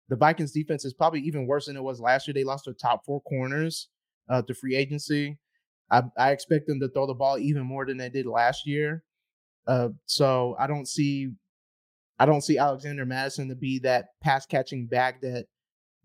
[0.10, 2.34] the Vikings defense is probably even worse than it was last year.
[2.34, 3.89] They lost their top four corners
[4.30, 5.38] uh, to free agency.
[5.91, 9.04] I, I expect them to throw the ball even more than they did last year.
[9.67, 11.32] Uh, so I don't see
[12.21, 15.47] I don't see Alexander Mattison to be that pass catching back that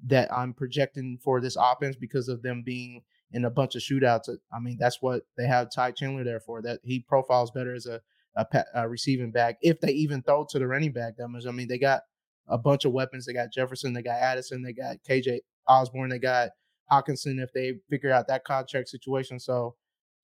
[0.07, 3.03] that I'm projecting for this offense because of them being
[3.33, 4.31] in a bunch of shootouts.
[4.31, 6.63] Uh, I mean, that's what they have Ty Chandler there for.
[6.63, 8.01] That he profiles better as a,
[8.35, 11.19] a, a receiving back if they even throw to the running back.
[11.19, 11.45] That much.
[11.47, 12.01] I mean, they got
[12.49, 13.27] a bunch of weapons.
[13.27, 16.49] They got Jefferson, they got Addison, they got KJ Osborn, they got
[16.91, 19.39] Hockenson if they figure out that contract situation.
[19.39, 19.75] So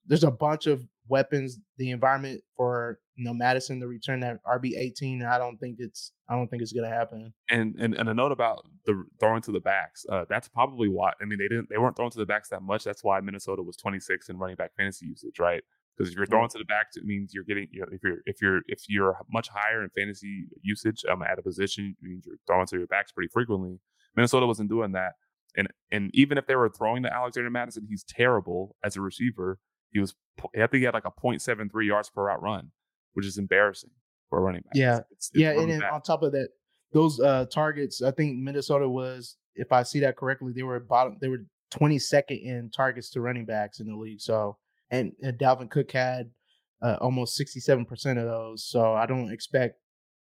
[0.07, 4.77] there's a bunch of weapons, the environment for you know Mattison to return that RB
[4.77, 5.23] eighteen.
[5.23, 7.33] I don't think it's I don't think it's gonna happen.
[7.51, 10.05] And and, and a note about the throwing to the backs.
[10.09, 11.13] Uh, that's probably why.
[11.21, 12.85] I mean, they didn't they weren't throwing to the backs that much.
[12.85, 15.63] That's why Minnesota was 26 in running back fantasy usage, right?
[15.97, 17.69] Because if you're throwing to the backs, it means you're getting.
[17.71, 21.39] You know, if you're if you're if you're much higher in fantasy usage um, at
[21.39, 23.79] a position, it means you're throwing to your backs pretty frequently.
[24.17, 25.13] Minnesota wasn't doing that.
[25.57, 29.59] And and even if they were throwing to Alexander Mattison, he's terrible as a receiver.
[29.93, 32.71] He was, I think he had like a 0.73 yards per route run,
[33.13, 33.91] which is embarrassing
[34.29, 34.73] for a running back.
[34.75, 35.01] Yeah.
[35.11, 35.51] It's, it's yeah.
[35.51, 36.49] And then on top of that,
[36.93, 41.19] those uh, targets, I think Minnesota was, if I see that correctly, they were bottom,
[41.21, 44.21] they were 22nd in targets to running backs in the league.
[44.21, 44.57] So,
[44.91, 46.31] and, and Dalvin Cook had
[46.83, 48.65] uh, almost 67% of those.
[48.65, 49.79] So I don't expect,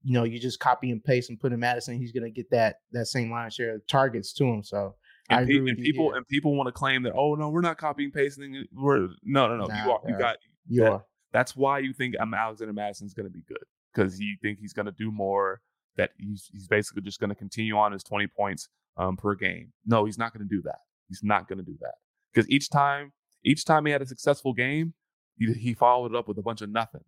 [0.04, 2.50] you know, you just copy and paste and put in Mattison, he's going to get
[2.52, 4.64] that that same line share of targets to him.
[4.64, 4.96] So
[5.32, 7.78] and, pe- and people you, and people want to claim that oh no we're not
[7.78, 11.06] copying pasting we're no no no nah, you are you got you that, are.
[11.32, 13.64] that's why you think I'm Alexander Mattison's going to be good
[13.94, 15.62] because you think he's going to do more
[15.98, 19.72] that he's he's basically just going to continue on his 20 points um, per game.
[19.86, 20.80] No he's not going to do that.
[21.08, 21.96] He's not going to do that.
[22.34, 23.12] Because each time
[23.44, 24.94] each time he had a successful game
[25.38, 27.04] he, he followed it up with a bunch of nothing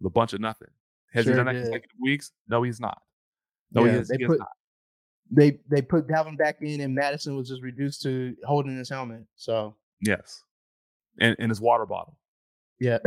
[0.00, 0.68] with a bunch of nothing.
[1.12, 2.32] Has sure he done that consecutive weeks?
[2.48, 2.98] No he's not.
[3.72, 4.48] No yeah, he, has, he put, has not
[5.30, 9.24] they they put Dalvin back in, and Mattison was just reduced to holding his helmet.
[9.36, 10.42] So yes,
[11.20, 12.16] and, and his water bottle.
[12.78, 12.98] Yeah.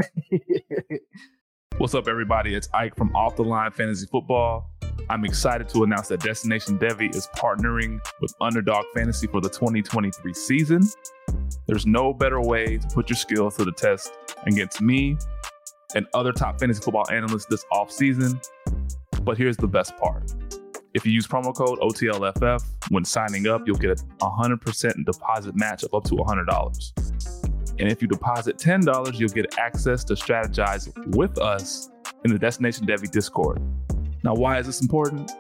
[1.77, 2.53] What's up, everybody?
[2.53, 4.69] It's Ike from Off the Line Fantasy Football.
[5.09, 10.33] I'm excited to announce that Destination Devy is partnering with Underdog Fantasy for the 2023
[10.33, 10.83] season.
[11.65, 14.13] There's no better way to put your skills to the test
[14.45, 15.17] against me
[15.95, 18.39] and other top fantasy football analysts this offseason
[19.23, 20.33] But here's the best part.
[20.93, 25.83] If you use promo code OTLFF when signing up, you'll get a 100% deposit match
[25.83, 27.79] of up to $100.
[27.79, 31.89] And if you deposit $10, you'll get access to strategize with us
[32.25, 33.59] in the Destination Devy Discord.
[34.23, 35.31] Now, why is this important?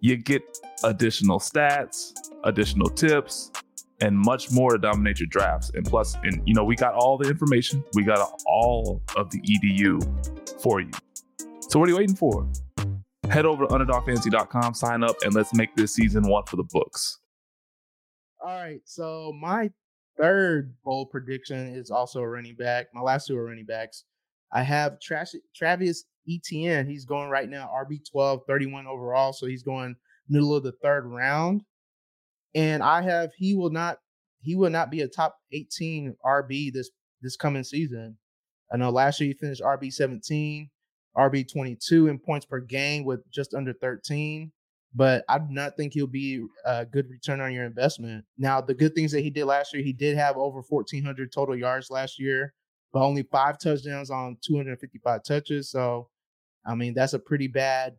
[0.00, 0.42] You get
[0.82, 2.14] additional stats,
[2.44, 3.52] additional tips,
[4.00, 5.70] and much more to dominate your drafts.
[5.74, 9.40] And plus, and you know, we got all the information, we got all of the
[9.40, 10.90] EDU for you.
[11.60, 12.48] So what are you waiting for?
[13.30, 17.18] Head over to underdogfantasy.com, sign up, and let's make this season one for the books.
[18.40, 18.80] All right.
[18.84, 19.70] So my
[20.18, 22.86] third bold prediction is also a running back.
[22.94, 24.04] My last two are running backs.
[24.52, 26.86] I have Travis, Etienne.
[26.86, 29.32] He's going right now RB12, 31 overall.
[29.32, 29.96] So he's going
[30.28, 31.62] middle of the third round.
[32.54, 33.98] And I have he will not
[34.40, 38.16] he will not be a top 18 RB this this coming season.
[38.72, 40.70] I know last year he finished RB 17,
[41.16, 44.50] RB 22 in points per game with just under 13.
[44.96, 48.24] But I do not think he'll be a good return on your investment.
[48.38, 51.56] Now, the good things that he did last year, he did have over 1,400 total
[51.56, 52.54] yards last year,
[52.92, 55.68] but only five touchdowns on 255 touches.
[55.68, 56.08] So,
[56.64, 57.96] I mean, that's a pretty bad,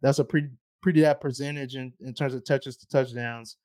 [0.00, 0.48] that's a pretty
[0.80, 3.56] pretty bad percentage in, in terms of touches to touchdowns.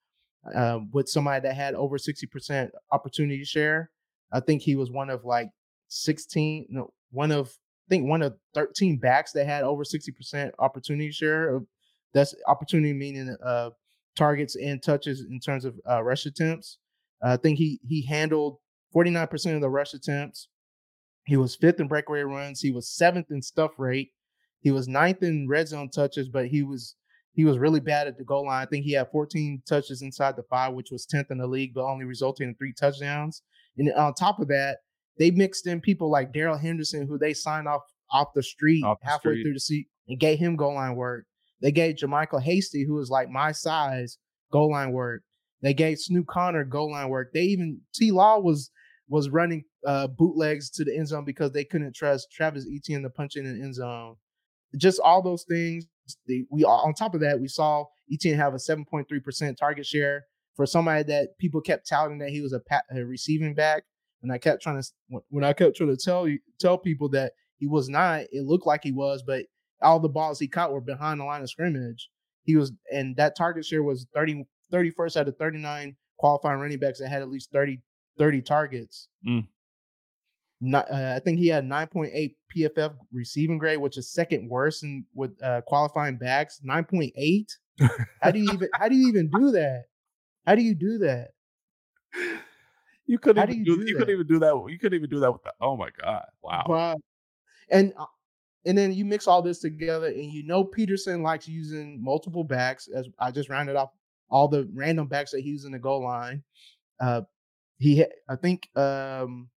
[0.53, 3.89] Uh, with somebody that had over 60% opportunity share,
[4.33, 5.49] I think he was one of like
[5.87, 7.55] 16, no, one of
[7.93, 11.55] think one of 13 backs that had over 60% opportunity share.
[11.55, 11.65] Of,
[12.13, 13.69] that's opportunity meaning uh,
[14.15, 16.79] targets and touches in terms of uh, rush attempts.
[17.21, 18.57] I think he he handled
[18.93, 20.49] 49% of the rush attempts.
[21.25, 22.59] He was fifth in breakaway runs.
[22.59, 24.11] He was seventh in stuff rate.
[24.59, 26.95] He was ninth in red zone touches, but he was
[27.33, 28.61] he was really bad at the goal line.
[28.61, 31.73] I think he had 14 touches inside the five, which was 10th in the league,
[31.73, 33.41] but only resulting in three touchdowns.
[33.77, 34.79] And on top of that,
[35.17, 38.99] they mixed in people like Darrell Henderson, who they signed off off the street Off
[39.01, 39.43] the halfway street.
[39.43, 41.25] through the season and gave him goal line work.
[41.61, 44.17] They gave JaMycal Hasty, who was like my size,
[44.51, 45.23] goal line work.
[45.61, 47.31] They gave Snoop Conner goal line work.
[47.33, 48.69] They even T Law was
[49.09, 53.09] was running uh, bootlegs to the end zone because they couldn't trust Travis Etienne to
[53.09, 54.15] punch in the end zone.
[54.77, 55.85] Just all those things.
[56.27, 60.23] They, we on top of that, we saw Etienne have a 7.3% target share
[60.55, 63.83] for somebody that people kept touting that he was a, pa- a receiving back.
[64.23, 67.33] And I kept trying to when I kept trying to tell you tell people that
[67.57, 69.45] he was not, it looked like he was, but
[69.81, 72.09] all the balls he caught were behind the line of scrimmage.
[72.43, 76.99] He was, and that target share was 30, 31st out of 39 qualifying running backs
[76.99, 77.79] that had at least 30,
[78.17, 79.07] 30 targets.
[79.27, 79.47] Mm.
[80.61, 85.05] Not, uh, I think he had 9.8 PFF receiving grade, which is second worst in
[85.13, 86.61] with uh, qualifying backs.
[86.65, 87.45] 9.8.
[88.21, 89.85] How do you even how do you even do that?
[90.45, 91.29] How do you do that?
[93.05, 93.99] You couldn't even you do, do you that?
[93.99, 94.65] couldn't even do that.
[94.69, 96.25] You couldn't even do that with the oh my god.
[96.41, 96.63] Wow.
[96.67, 96.97] But
[97.69, 98.05] and uh,
[98.65, 102.87] and then you mix all this together, and you know Pederson likes using multiple backs.
[102.87, 103.89] As I just rounded off
[104.29, 106.43] all the random backs that he used in the goal line.
[106.99, 107.21] Uh,
[107.77, 109.49] he, I think, um,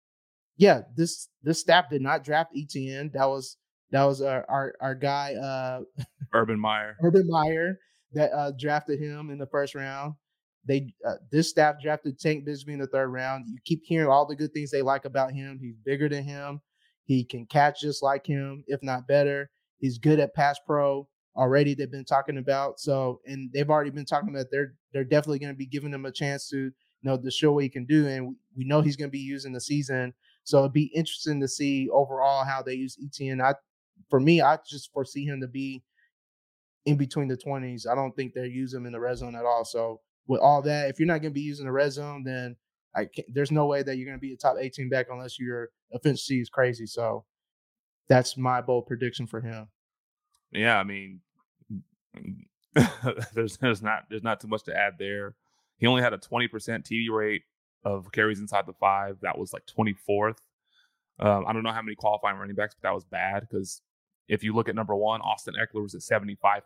[0.57, 3.11] yeah, this this staff did not draft Etienne.
[3.15, 3.57] That was
[3.91, 5.81] that was our our, our guy uh,
[6.35, 6.97] Urban Meyer.
[7.03, 7.79] Urban Meyer
[8.13, 10.15] that uh, drafted him in the first round.
[10.67, 13.47] They uh, this staff drafted Tank Bigsby in the third round.
[13.49, 15.59] You keep hearing all the good things they like about him.
[15.61, 16.61] He's bigger than him.
[17.05, 19.49] He can catch just like him, if not better.
[19.79, 21.75] He's good at pass pro already.
[21.75, 25.53] They've been talking about so, and they've already been talking about they're they're definitely going
[25.53, 28.07] to be giving him a chance to you know to show what he can do,
[28.09, 30.13] and we, know he's going to be using the season.
[30.45, 33.41] So it'd be interesting to see overall how they use Etienne.
[33.41, 33.55] I
[34.11, 35.83] for me, I just foresee him to be
[36.87, 37.87] in between the 20s.
[37.87, 39.65] I don't think they use him in the red zone at all.
[39.65, 42.57] So with all that, if you're not going to be using the red zone, then
[42.95, 45.39] I can't, there's no way that you're going to be a top 18 back unless
[45.39, 46.87] your efficiency is crazy.
[46.87, 47.25] So
[48.09, 49.69] that's my bold prediction for him.
[50.53, 51.21] Yeah, I mean,
[53.35, 55.35] there's there's not there's not too much to add there.
[55.79, 57.43] He only had a 20% TD rate
[57.85, 59.19] of carries inside the five.
[59.21, 60.39] That was like 24th.
[61.19, 63.83] Um, I don't know how many qualifying running backs, but that was bad because
[64.29, 66.63] if you look at number one, Austin Ekeler was at 75%.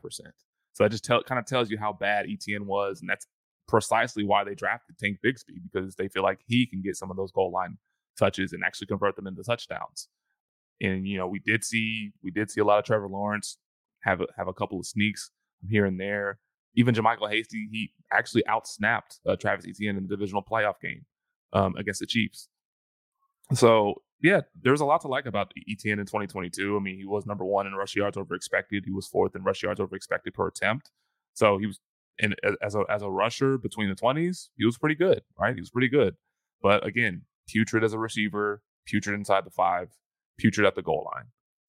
[0.72, 3.26] So that just tell, kind of tells you how bad Etienne was, and that's
[3.70, 7.16] precisely why they drafted Tank Bigsby because they feel like he can get some of
[7.16, 7.78] those goal line
[8.18, 10.08] touches and actually convert them into touchdowns.
[10.82, 13.58] And you know, we did see we did see a lot of Trevor Lawrence
[14.00, 15.30] have a, have a couple of sneaks
[15.68, 16.38] here and there.
[16.74, 21.04] Even JaMycal Hasty, he actually outsnapped uh, Travis Etienne in the divisional playoff game
[21.52, 22.48] um, against the Chiefs.
[23.54, 26.76] So yeah, there's a lot to like about Etienne in 2022.
[26.76, 28.84] I mean, he was number one in rush yards over expected.
[28.84, 30.90] He was fourth in rush yards over expected per attempt.
[31.34, 31.80] So he was
[32.20, 35.54] in as a as a rusher between the 20s, he was pretty good, right?
[35.54, 36.16] He was pretty good.
[36.62, 39.88] But again, putrid as a receiver, putrid inside the five,
[40.38, 41.26] putrid at the goal line.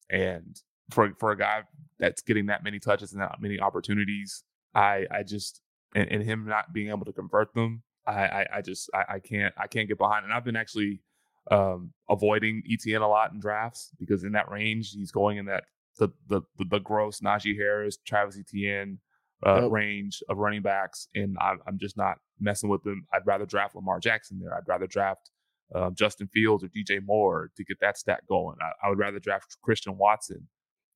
[0.10, 1.64] And for for a guy
[2.00, 4.44] that's getting that many touches and that many opportunities,
[4.76, 5.62] I I just
[5.96, 9.20] and, and him not being able to convert them, I I, I just I, I
[9.20, 10.26] can't I can't get behind.
[10.26, 11.02] And I've been actually
[11.50, 15.64] um, avoiding Etienne a lot in drafts because in that range he's going in that
[15.98, 19.00] the the the, the gross Najee Harris, Travis Etienne
[19.46, 19.72] uh, Yep.
[19.72, 23.06] range of running backs, and I'm, I'm just not messing with them.
[23.14, 24.54] I'd rather draft Lamar Jackson there.
[24.56, 25.30] I'd rather draft
[25.74, 28.58] um, Justin Fields or DJ Moore to get that stat going.
[28.62, 30.48] I, I would rather draft Christian Watson.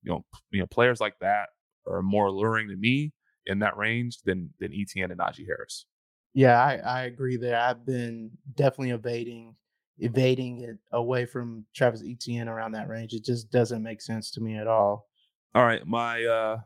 [0.02, 1.48] You know, you know, players like that
[1.88, 3.12] are more alluring to me
[3.46, 5.86] in that range than than Etienne and Najee Harris.
[6.34, 7.58] Yeah, I, I agree there.
[7.58, 9.54] I've been definitely evading
[9.98, 13.14] evading it away from Travis Etienne around that range.
[13.14, 15.08] It just doesn't make sense to me at all.
[15.54, 16.58] All right, my uh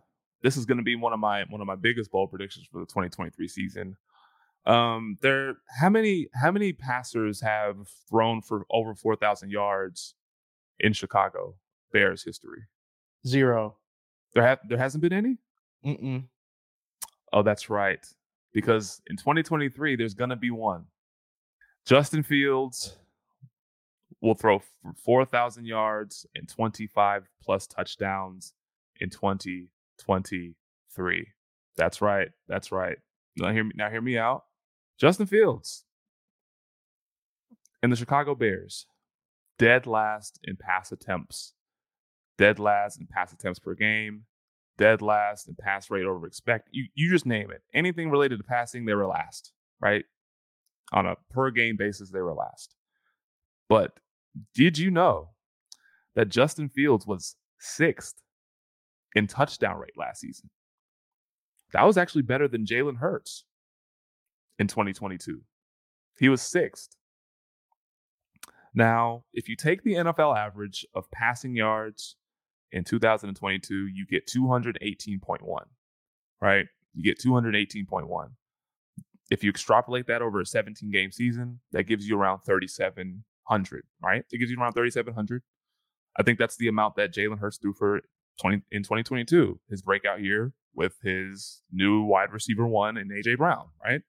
[0.42, 2.78] this is going to be one of my one of my biggest bold predictions for
[2.78, 3.96] the 2023 season.
[4.66, 7.76] Um there how many how many passers have
[8.08, 10.14] thrown for over 4000 yards
[10.80, 11.54] in Chicago
[11.92, 12.62] Bears history?
[13.26, 13.76] Zero.
[14.34, 15.38] There have there hasn't been any?
[15.84, 16.24] Mm-mm.
[17.32, 18.04] Oh, that's right.
[18.52, 20.84] Because in 2023 there's going to be one.
[21.86, 22.98] Justin Fields
[24.20, 28.52] will throw for 4000 yards and 25 plus touchdowns
[29.00, 29.08] in
[30.00, 31.26] 2023.
[31.76, 32.28] That's right.
[32.48, 32.98] That's right.
[33.36, 34.44] Now hear me now hear me out.
[34.98, 35.84] Justin Fields
[37.82, 38.86] and the Chicago Bears
[39.58, 41.54] dead last in pass attempts.
[42.38, 44.24] Dead last in pass attempts per game.
[44.78, 46.68] Dead last in pass rate over expect.
[46.72, 47.62] You you just name it.
[47.74, 50.04] Anything related to passing, they were last, right?
[50.92, 52.74] On a per game basis, they were last.
[53.68, 53.92] But
[54.54, 55.30] did you know
[56.16, 58.14] that Justin Fields was sixth
[59.14, 60.50] in touchdown rate last season?
[61.72, 63.44] That was actually better than Jalen Hurts
[64.58, 65.40] in 2022.
[66.18, 66.96] He was sixth.
[68.74, 72.16] Now, if you take the NFL average of passing yards
[72.72, 75.40] in 2022, you get 218.1,
[76.40, 76.66] right?
[76.94, 78.30] You get 218.1.
[79.30, 84.24] If you extrapolate that over a 17 game season, that gives you around 3,700, right?
[84.30, 85.42] It gives you around 3,700.
[86.16, 88.02] I think that's the amount that Jalen Hurts threw for
[88.40, 93.66] 20 in 2022, his breakout year with his new wide receiver one and AJ Brown,
[93.84, 94.02] right?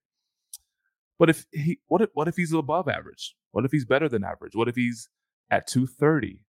[1.20, 3.36] But if he, what if, what if he's above average?
[3.52, 4.56] What if he's better than average?
[4.56, 5.10] What if he's
[5.50, 6.46] at 230?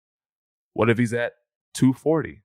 [0.73, 1.33] What if he's at
[1.73, 2.43] 240?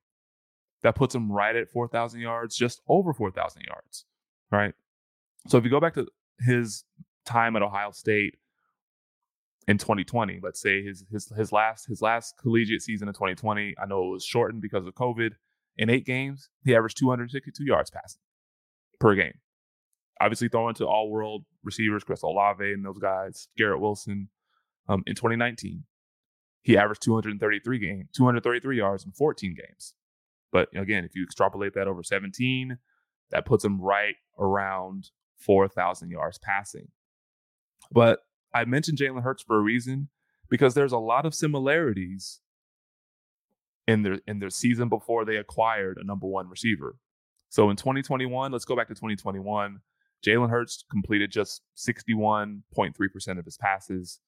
[0.83, 4.05] That puts him right at 4,000 yards, just over 4,000 yards,
[4.51, 4.73] right?
[5.47, 6.07] So if you go back to
[6.39, 6.83] his
[7.25, 8.35] time at Ohio State
[9.67, 13.85] in 2020, let's say his his his last his last collegiate season in 2020, I
[13.85, 15.31] know it was shortened because of COVID.
[15.77, 18.21] In eight games, he averaged 262 yards passing
[18.99, 19.39] per game.
[20.19, 24.29] Obviously, throwing to all world receivers, Chris Olave and those guys, Garrett Wilson.
[24.89, 25.83] Um, in 2019,
[26.61, 29.93] he averaged 233 game, 233 yards in 14 games.
[30.51, 32.77] But again, if you extrapolate that over 17,
[33.31, 35.09] that puts him right around
[35.39, 36.87] 4,000 yards passing.
[37.91, 38.19] But
[38.57, 40.09] I mentioned Jalen Hurts for a reason
[40.49, 42.41] because there's a lot of similarities
[43.87, 46.95] in their in their season before they acquired a number one receiver.
[47.49, 49.79] So in 2021, let's go back to 2021.
[50.25, 54.19] Jalen Hurts completed just 61.3% of his passes.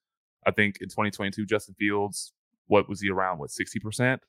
[0.45, 2.31] I think in 2022, Justin Fields,
[2.67, 3.39] what was he around?
[3.39, 4.19] What 60%?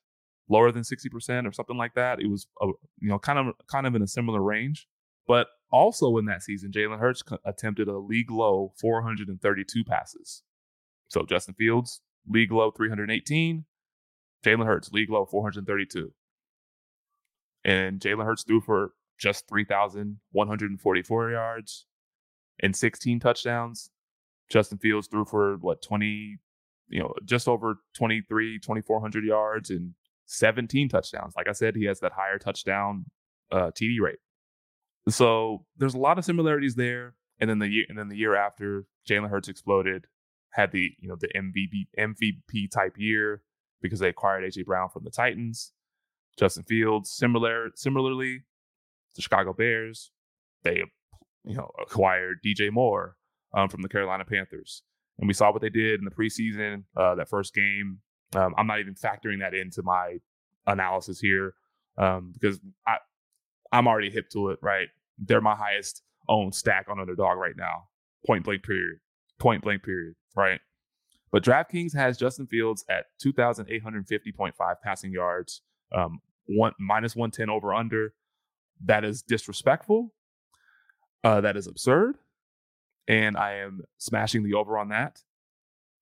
[0.48, 2.20] Lower than 60% or something like that.
[2.20, 4.88] It was a, you know kind of kind of in a similar range.
[5.30, 10.42] But also in that season, Jalen Hurts attempted a league low 432 passes.
[11.06, 13.64] So Justin Fields, league low 318.
[14.44, 16.12] Jalen Hurts, league low 432.
[17.64, 21.86] And Jalen Hurts threw for just 3,144 yards
[22.60, 23.92] and 16 touchdowns.
[24.48, 26.38] Justin Fields threw for what, 20,
[26.88, 29.94] you know, just over 23, 2,400 yards and
[30.26, 31.34] 17 touchdowns.
[31.36, 33.04] Like I said, he has that higher touchdown
[33.52, 34.18] uh, TD rate.
[35.08, 37.14] So there's a lot of similarities there.
[37.40, 40.06] And then the year, and then the year after, Jalen Hurts exploded,
[40.50, 43.42] had the you know the MVP MVP type year
[43.80, 45.72] because they acquired AJ Brown from the Titans.
[46.38, 48.42] Justin Fields, similar similarly,
[49.16, 50.10] the Chicago Bears,
[50.64, 50.82] they
[51.44, 53.16] you know acquired DJ Moore
[53.54, 54.82] um, from the Carolina Panthers,
[55.18, 56.84] and we saw what they did in the preseason.
[56.94, 58.00] Uh, that first game,
[58.34, 60.18] um, I'm not even factoring that into my
[60.66, 61.54] analysis here
[61.96, 62.96] um, because I
[63.72, 64.58] I'm already hip to it.
[64.62, 67.88] Right, they're my highest owned stack on underdog right now.
[68.26, 68.98] Point blank period.
[69.38, 70.14] Point blank period.
[70.36, 70.60] Right.
[71.32, 74.52] But DraftKings has Justin Fields at 2,850.5
[74.82, 75.62] passing yards,
[75.92, 78.14] um, one minus 110 over under.
[78.84, 80.12] That is disrespectful.
[81.22, 82.16] Uh, that is absurd.
[83.06, 85.22] And I am smashing the over on that.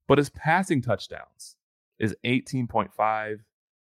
[0.06, 1.56] But his passing touchdowns
[1.98, 3.40] is 18.5.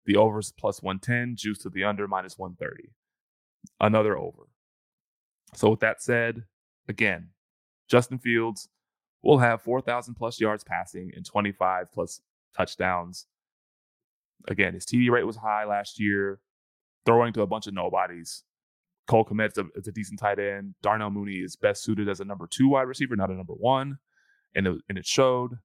[0.05, 2.91] The overs plus 110, juice to the under minus 130.
[3.79, 4.47] Another over.
[5.53, 6.43] So with that said,
[6.87, 7.29] again,
[7.89, 8.69] Justin Fields
[9.23, 12.21] will have 4,000 plus yards passing and 25 plus
[12.55, 13.27] touchdowns.
[14.47, 16.39] Again, his TD rate was high last year,
[17.05, 18.43] throwing to a bunch of nobodies.
[19.07, 20.75] Cole Kmet is a, decent tight end.
[20.81, 23.97] Darnell Mooney is best suited as a number two wide receiver, not a number one,
[24.53, 25.59] and it, and it showed.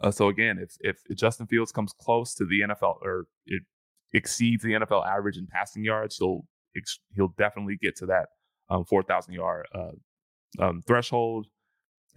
[0.00, 3.62] Uh, so again, if if Justin Fields comes close to the NFL or it
[4.12, 6.46] exceeds the NFL average in passing yards, he'll
[7.14, 8.26] he'll definitely get to that
[8.70, 9.92] um, four thousand yard uh,
[10.62, 11.46] um, threshold,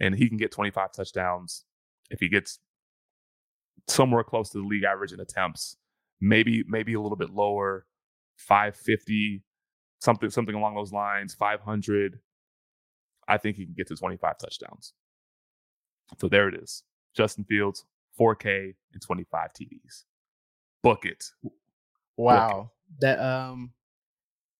[0.00, 1.64] and he can get twenty five touchdowns
[2.10, 2.58] if he gets
[3.86, 5.76] somewhere close to the league average in attempts.
[6.20, 7.86] Maybe maybe a little bit lower,
[8.36, 9.42] five fifty,
[10.00, 12.20] something something along those lines, five hundred.
[13.28, 14.94] I think he can get to twenty five touchdowns.
[16.18, 16.82] So there it is.
[17.14, 17.84] Justin Fields,
[18.18, 20.04] 4K and 25 TDs.
[20.82, 21.24] Book it.
[22.16, 22.48] Wow.
[22.48, 23.00] Book it.
[23.00, 23.72] That um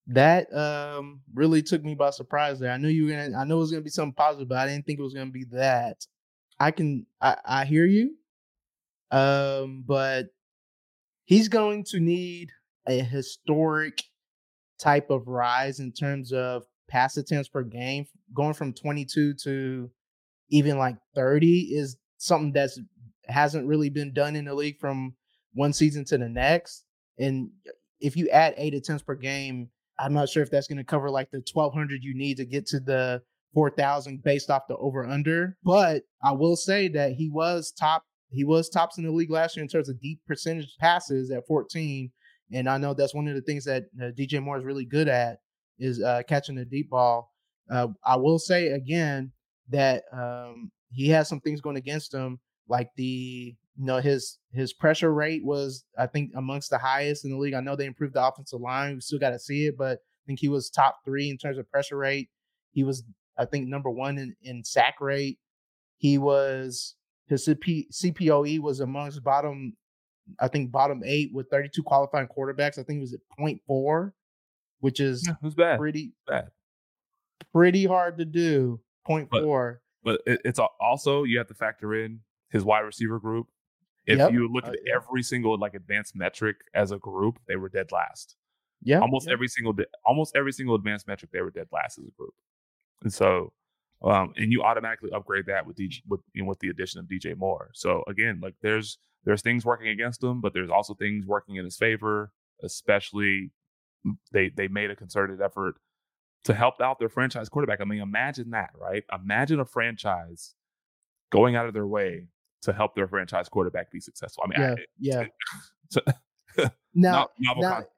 [0.09, 2.71] that um really took me by surprise there.
[2.71, 4.67] I knew you were gonna I know it was gonna be something positive, but I
[4.67, 6.05] didn't think it was gonna be that.
[6.59, 8.15] I can I, I hear you.
[9.11, 10.27] Um, but
[11.25, 12.51] he's going to need
[12.87, 14.03] a historic
[14.79, 19.89] type of rise in terms of pass attempts per game, going from 22 to
[20.49, 22.79] even like 30 is something that's
[23.27, 25.13] hasn't really been done in the league from
[25.53, 26.83] one season to the next.
[27.19, 27.51] And
[27.99, 29.69] if you add eight attempts per game,
[29.99, 32.65] I'm not sure if that's going to cover like the 1200 you need to get
[32.67, 33.21] to the
[33.53, 35.57] 4000 based off the over under.
[35.63, 38.03] But I will say that he was top.
[38.31, 41.47] He was tops in the league last year in terms of deep percentage passes at
[41.47, 42.11] 14.
[42.53, 45.07] And I know that's one of the things that uh, DJ Moore is really good
[45.07, 45.39] at
[45.79, 47.31] is uh, catching the deep ball.
[47.69, 49.31] Uh, I will say again
[49.69, 54.73] that um, he has some things going against him, like the you know his his
[54.73, 57.53] pressure rate was I think amongst the highest in the league.
[57.53, 58.95] I know they improved the offensive line.
[58.95, 61.57] We still got to see it, but I think he was top three in terms
[61.57, 62.29] of pressure rate.
[62.71, 63.03] He was
[63.37, 65.39] I think number one in, in sack rate.
[65.97, 66.95] He was
[67.27, 69.77] his CP, CPOE was amongst bottom,
[70.39, 72.77] I think bottom eight with 32 qualifying quarterbacks.
[72.77, 74.11] I think he was at 0.4,
[74.81, 75.79] which is yeah, who's bad?
[75.79, 76.49] pretty bad.
[77.53, 78.81] Pretty hard to do.
[79.07, 79.77] 0.4.
[80.03, 83.47] But, but it, it's also you have to factor in his wide receiver group.
[84.09, 84.31] If Yep.
[84.31, 88.35] you look at every single like advanced metric as a group, they were dead last.
[88.81, 88.99] Yeah.
[89.01, 89.33] almost yeah.
[89.33, 92.33] every single almost every single advanced metric they were dead last as a group
[93.03, 93.51] and so
[94.03, 97.05] um and you automatically upgrade that with DJ, with you know, with the addition of
[97.05, 101.25] DJ Moore so again like there's there's things working against him but there's also things
[101.25, 102.31] working in his favor
[102.63, 103.51] especially
[104.07, 105.75] mm, they they made a concerted effort
[106.45, 110.55] to help out their franchise quarterback I mean imagine that right imagine a franchise
[111.31, 112.27] going out of their way
[112.63, 114.73] to help their franchise quarterback be successful I mean Yeah.
[114.73, 115.23] I, Yeah.
[115.89, 116.01] so-
[116.95, 117.91] Now, now, concept.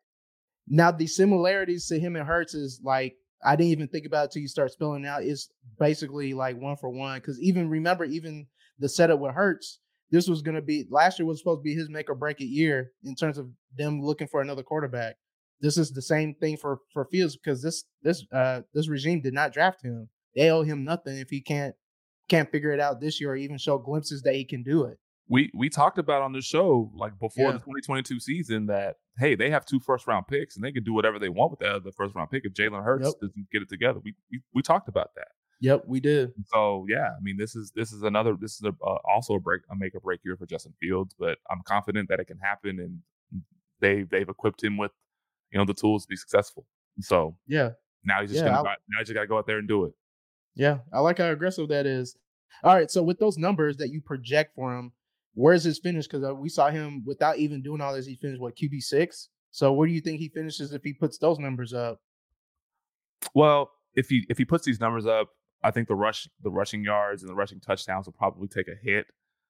[0.68, 4.32] now the similarities to him and Hurts is like I didn't even think about it
[4.32, 5.24] till you start spelling out.
[5.24, 5.50] It's
[5.80, 7.18] basically like one for one.
[7.20, 8.46] Because even remember, even
[8.78, 9.80] the setup with Hurts,
[10.12, 12.40] this was going to be last year was supposed to be his make or break
[12.42, 15.16] it year in terms of them looking for another quarterback.
[15.60, 19.34] This is the same thing for for Fields because this this uh this regime did
[19.34, 20.10] not draft him.
[20.36, 21.74] They owe him nothing if he can't
[22.32, 24.98] can't figure it out this year or even show glimpses that he can do it.
[25.28, 27.52] we we talked about on the show like before Yeah.
[27.54, 30.94] the 2022 season that hey they have two first round picks and they can do
[30.94, 33.14] whatever they want with the, the first round pick if Jalen Hurts Yep.
[33.22, 34.00] doesn't get it together.
[34.04, 35.28] We, we we talked about that.
[35.62, 36.32] Yep, we did.
[36.48, 39.40] So yeah, I mean this is this is another this is a, uh, also a
[39.40, 42.40] break a make or break year for Justin Fields, but I'm confident that it can
[42.40, 43.00] happen and
[43.80, 44.92] they they've equipped him with
[45.52, 46.66] you know the tools to be successful.
[47.02, 47.72] So Yeah.
[48.04, 49.86] now he's just Yeah, gonna I- now he's just gotta go out there and do
[49.86, 49.94] it.
[50.56, 52.16] Yeah, I like how aggressive that is.
[52.64, 54.92] All right, so with those numbers that you project for him,
[55.34, 56.08] where's his finish?
[56.08, 59.30] Because uh, we saw him without even doing all this, he finished what QB six.
[59.52, 62.00] So where do you think he finishes if he puts those numbers up?
[63.34, 65.30] Well, if he if he puts these numbers up,
[65.64, 68.76] I think the rush the rushing yards and the rushing touchdowns will probably take a
[68.82, 69.08] hit.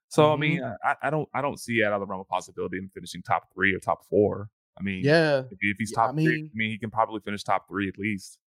[0.09, 2.27] So I mean, I, I don't I don't see it out of the realm of
[2.27, 4.49] possibility in finishing top three or top four.
[4.77, 6.89] I mean, Yeah, if, he, if he's Yeah, I top three, I mean, he can
[6.89, 8.39] probably finish top three at least.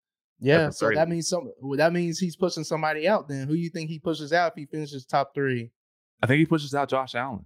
[0.44, 0.70] Yeah.
[0.70, 1.52] So that means some.
[1.62, 3.28] Well, that means he's pushing somebody out.
[3.28, 5.72] Then who do you think he pushes out if he finishes top three?
[6.22, 7.46] I think he pushes out Josh Allen.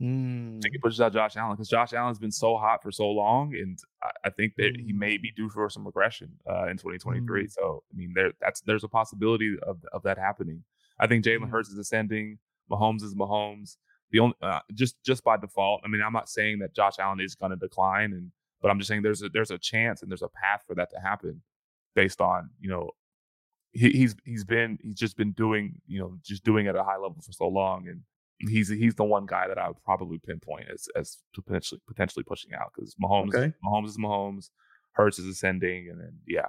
[0.00, 0.58] Hmm.
[0.58, 3.08] I think he pushes out Josh Allen because Josh Allen's been so hot for so
[3.08, 4.98] long, and I, I think that he Mm.
[4.98, 7.44] may be due for some regression uh, in 2023.
[7.44, 7.50] Mm.
[7.52, 10.64] So I mean, there that's there's a possibility of of that happening.
[10.98, 11.50] I think Jalen Mm.
[11.50, 12.38] Hurts is ascending.
[12.70, 13.76] Mahomes is Mahomes.
[14.10, 15.82] The only uh, just just by default.
[15.84, 18.78] I mean, I'm not saying that Josh Allen is going to decline, and but I'm
[18.78, 21.42] just saying there's a there's a chance and there's a path for that to happen,
[21.94, 22.90] based on you know
[23.72, 26.84] he, he's he's been he's just been doing you know just doing it at a
[26.84, 28.00] high level for so long, and
[28.50, 32.52] he's he's the one guy that I would probably pinpoint as as potentially potentially pushing
[32.54, 33.52] out because Mahomes Okay.
[33.64, 34.50] Mahomes is Mahomes,
[34.92, 36.48] Hurts is ascending, and then yeah,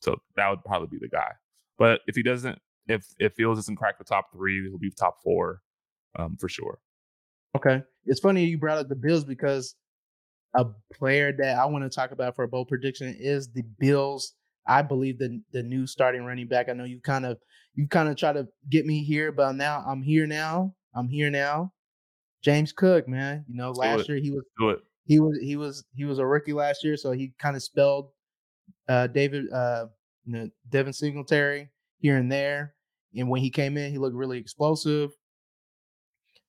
[0.00, 1.32] so that would probably be the guy.
[1.78, 5.22] But if he doesn't, if if Fields doesn't crack the top three, he'll be top
[5.22, 5.60] four,
[6.18, 6.78] um, for sure.
[7.56, 7.82] Okay.
[8.06, 9.76] It's funny you brought up the Bills because
[10.54, 14.34] a player that I want to talk about for a bold prediction is the Bills.
[14.66, 16.68] I believe the the new starting running back.
[16.68, 17.38] I know you kind of
[17.74, 20.74] you kind of try to get me here, but now I'm here now.
[20.94, 21.72] I'm here now.
[22.42, 23.44] James Cook, man.
[23.48, 24.44] You know, last year he was
[25.06, 28.10] he was he was he was a rookie last year, so he kind of spelled
[28.88, 29.86] uh David uh
[30.24, 32.74] you know Devin Singletary here and there.
[33.16, 35.10] And when he came in, he looked really explosive.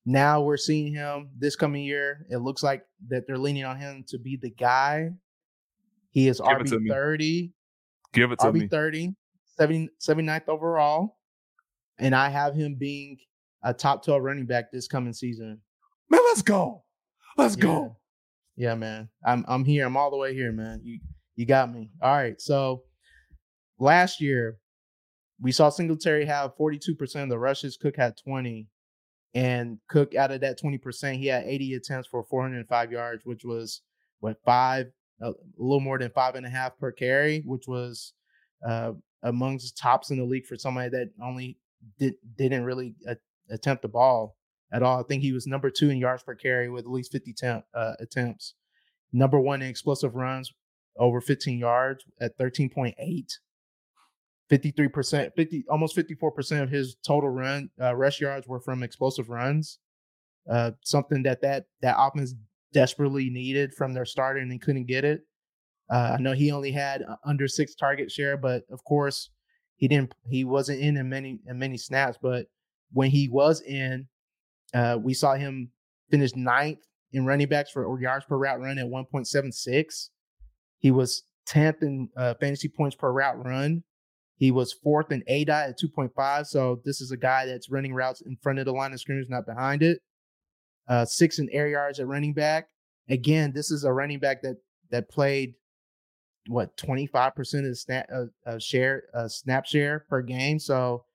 [0.06, 2.26] Now we're seeing him this coming year.
[2.30, 5.10] It looks like that they're leaning on him to be the guy.
[6.12, 7.52] He is RB me.
[8.16, 8.62] 30, Give it to me.
[8.62, 9.16] RB 30,
[9.58, 11.18] 70, 79th overall.
[12.00, 13.18] And I have him being
[13.64, 15.62] a top 12 running back this coming season.
[16.10, 16.84] Man, let's go.
[17.38, 17.64] Let's Yeah.
[17.64, 17.98] go.
[18.58, 19.10] Yeah, man.
[19.26, 19.86] I'm I'm here.
[19.86, 20.82] I'm all the way here, man.
[20.84, 21.00] You
[21.36, 21.90] you got me.
[22.02, 22.40] All right.
[22.40, 22.84] So
[23.80, 24.58] last year
[25.42, 27.76] we saw Singletary have 42% of the rushes.
[27.76, 28.68] Cook had 20.
[29.34, 33.82] And Cook out of that 20%, he had 80 attempts for 405 yards, which was
[34.22, 34.88] what five,
[35.22, 38.14] a little more than five and a half per carry, which was
[38.68, 38.92] uh
[39.24, 41.58] amongst the tops in the league for somebody that only
[42.00, 42.96] did didn't really
[43.50, 44.36] attempt the ball
[44.72, 45.00] at all.
[45.00, 47.66] I think he was number two in yards per carry with at least 50 temp,
[47.74, 48.56] uh, attempts.
[49.14, 50.52] Number one in explosive runs
[50.98, 52.94] over 15 yards at 13.8.
[54.52, 59.80] 53%, 50, almost 54% of his total run uh, rush yards were from explosive runs.
[60.50, 62.36] Uh, something that that that offense
[62.74, 65.22] desperately needed from their starter and they couldn't get it.
[65.90, 69.30] Uh, I know he only had uh, under six target share, but of course
[69.76, 70.14] he didn't.
[70.28, 72.18] He wasn't in in many in many snaps.
[72.22, 72.48] But
[72.92, 74.08] when he was in,
[74.74, 75.70] uh, we saw him
[76.10, 76.80] finish ninth
[77.14, 80.10] in running backs for or yards per route run at 1.76.
[80.80, 83.84] He was 10th in uh, fantasy points per route run.
[84.38, 86.46] He was fourth in ADOT at 2.5.
[86.48, 89.30] So this is a guy that's running routes in front of the line of scrimmage,
[89.30, 90.00] not behind it.
[90.88, 92.68] Uh, six in air yards at running back.
[93.10, 94.58] Again, this is a running back that
[94.92, 95.56] that played
[96.48, 100.60] what 25% of the snap uh, uh, share uh, snap share per game.
[100.60, 101.06] So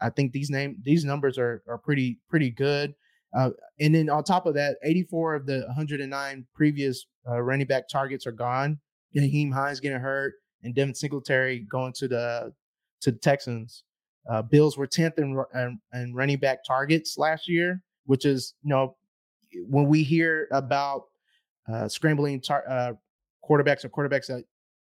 [0.00, 2.94] I think these name these numbers are are pretty pretty good.
[3.36, 3.50] Uh,
[3.80, 8.26] and then on top of that, 84 of the 109 previous uh, running back targets
[8.26, 8.78] are gone.
[9.14, 12.52] Nyheim Hines getting hurt, and Devin Singletary going to the
[13.02, 13.84] to the Texans.
[14.28, 18.70] Uh, Bills were 10th in, in, in running back targets last year, which is you
[18.70, 18.96] know
[19.68, 21.04] when we hear about
[21.72, 22.92] uh, scrambling tar- uh,
[23.48, 24.44] quarterbacks or quarterbacks that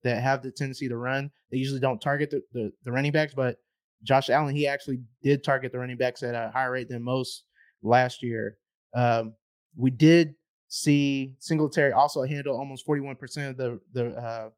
[0.02, 3.32] that have the tendency to run, they usually don't target the, the, the running backs.
[3.34, 3.58] But
[4.02, 7.44] Josh Allen, he actually did target the running backs at a higher rate than most
[7.82, 8.58] last year.
[8.94, 9.34] Um,
[9.76, 10.34] we did
[10.68, 14.50] see Singletary also handle almost 41% of the the uh,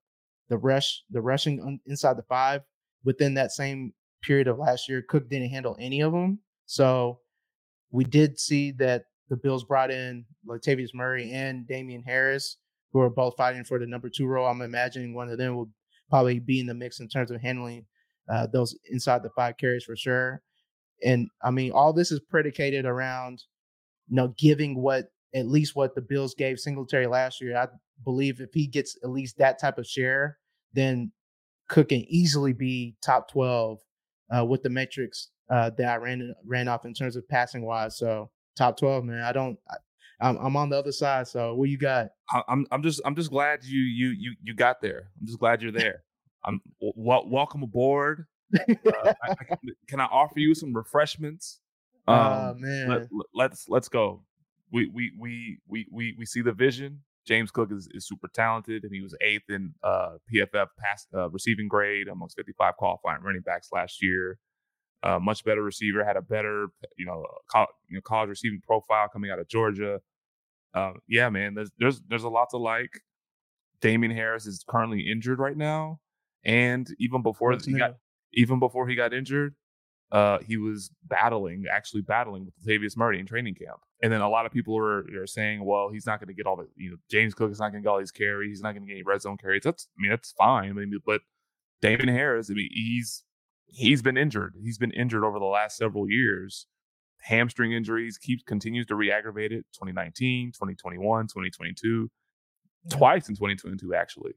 [0.48, 2.62] the rush the rushing un- inside the five
[3.04, 3.92] within that same
[4.22, 5.02] period of last year.
[5.02, 7.20] Cook didn't handle any of them, so
[7.90, 12.58] we did see that the Bills brought in Latavius Murray and Damien Harris,
[12.92, 14.46] who are both fighting for the number two role.
[14.46, 15.70] I'm imagining one of them will
[16.08, 17.86] probably be in the mix in terms of handling
[18.32, 20.42] uh, those inside the five carries for sure.
[21.04, 23.42] And I mean, all this is predicated around,
[24.08, 27.56] you know, giving what at least what the Bills gave Singletary last year.
[27.56, 27.66] I
[28.04, 30.38] believe if he gets at least that type of share,
[30.72, 31.12] then
[31.68, 33.78] Cook can easily be top 12
[34.34, 37.96] uh, with the metrics uh, that I ran ran off in terms of passing wise.
[37.98, 39.22] So top 12, man.
[39.22, 39.58] I don't.
[39.70, 39.76] I,
[40.18, 41.28] I'm, I'm on the other side.
[41.28, 42.08] So what you got?
[42.30, 45.10] I- I'm I'm just I'm just glad you you you you got there.
[45.20, 46.04] I'm just glad you're there.
[46.44, 48.24] I'm w- welcome aboard.
[48.58, 49.44] Uh, I, I
[49.88, 51.60] can, I offer you some refreshments?
[52.08, 52.88] Oh Um, man.
[52.88, 54.22] let, let's let's go.
[54.72, 57.02] We we we we we we see the vision.
[57.26, 61.28] James Cook is, is super talented, and he was eighth in uh, PFF pass uh,
[61.30, 64.38] receiving grade amongst 55 qualifying running backs last year.
[65.06, 66.66] Uh, much better receiver, had a better
[66.98, 70.00] you know, co- you know college receiving profile coming out of Georgia.
[70.74, 72.90] Uh, yeah, man, there's there's there's a lot to like.
[73.80, 76.00] Damien Harris is currently injured right now,
[76.44, 77.96] and even before he got
[78.32, 79.54] even before he got injured,
[80.12, 83.80] uh, he was battling, actually battling with Latavius Murray in training camp.
[84.02, 86.46] And then a lot of people are, are saying, well, he's not going to get
[86.46, 88.50] all the, you know, James Cook is not going to get all these carries.
[88.50, 89.62] He's not going to get any red zone carries.
[89.64, 90.70] That's, I mean, that's fine.
[90.70, 91.22] I mean, but
[91.80, 93.24] Damien Harris, I mean, he's,
[93.66, 94.54] he's been injured.
[94.62, 96.66] He's been injured over the last several years.
[97.22, 99.66] Hamstring injuries keeps continues to re-aggravate it.
[99.74, 102.10] 2019, 2021, 2022,
[102.90, 104.32] twice in 2022 actually.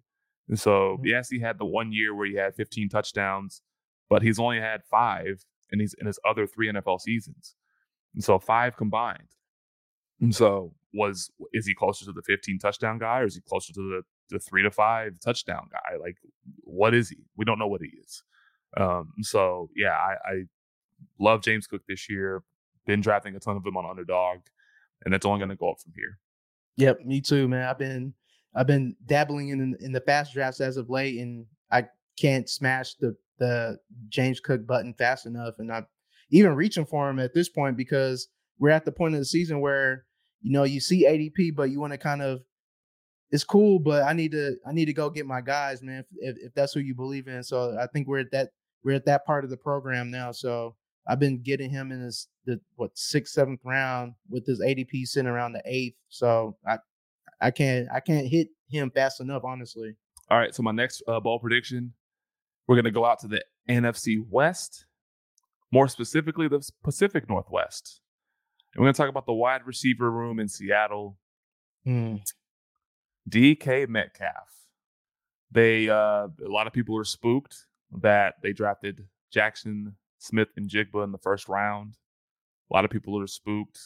[0.47, 1.05] And so, Mhm.
[1.05, 3.61] yes, he had the one year where he had 15 touchdowns,
[4.09, 7.55] but he's only had five in his in his other three NFL seasons.
[8.15, 9.35] And so five combined.
[10.19, 13.71] And so was is he closer to the 15 touchdown guy or is he closer
[13.73, 14.01] to the
[14.35, 15.97] the three to five touchdown guy?
[15.99, 16.17] Like,
[16.63, 17.25] what is he?
[17.35, 18.23] We don't know what he is.
[18.77, 20.43] Um, so yeah, I, I
[21.19, 22.43] love James Cook this year.
[22.85, 24.39] Been drafting a ton of them on underdog,
[25.03, 26.17] and that's only going to go up from here.
[26.77, 27.67] Yep, me too, man.
[27.67, 28.13] I've been
[28.55, 31.85] I've been dabbling in in the fast drafts as of late, and I
[32.19, 33.77] can't smash the the
[34.09, 35.87] James Cook button fast enough, and I'm
[36.31, 38.27] even reaching for him at this point because
[38.59, 40.05] we're at the point of the season where
[40.41, 42.41] you know you see ADP, but you want to kind of
[43.31, 46.03] it's cool, but I need to I need to go get my guys, man.
[46.17, 48.49] If, if that's who you believe in, so I think we're at that
[48.83, 50.31] we're at that part of the program now.
[50.31, 50.75] So
[51.07, 55.29] I've been getting him in this the what sixth seventh round with his ADP sitting
[55.29, 55.97] around the eighth.
[56.09, 56.77] So I
[57.41, 59.95] I can't I can't hit him fast enough, honestly.
[60.29, 61.93] All right, so my next uh, ball prediction,
[62.67, 64.85] we're gonna go out to the NFC West,
[65.71, 68.01] more specifically the Pacific Northwest.
[68.73, 71.17] And we're gonna talk about the wide receiver room in Seattle.
[71.87, 72.21] Mm.
[73.27, 74.67] DK Metcalf.
[75.51, 77.65] They uh, a lot of people are spooked
[78.01, 81.97] that they drafted Jackson Smith and Jigba in the first round.
[82.71, 83.79] A lot of people are spooked.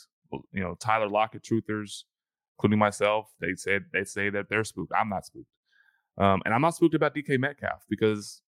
[0.51, 2.03] You know, Tyler Lockett truthers,
[2.57, 4.91] including myself, they said they say that they're spooked.
[4.97, 5.47] I'm not spooked.
[6.17, 8.41] Um, and I'm not spooked about DK Metcalf because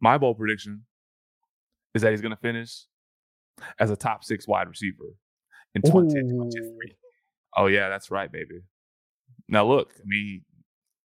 [0.00, 0.84] my bold prediction
[1.94, 2.84] is that he's going to finish
[3.78, 5.14] as a top six wide receiver
[5.74, 6.96] in 2023.
[7.56, 8.60] Oh, yeah, that's right, baby.
[9.48, 10.44] Now, look, I mean,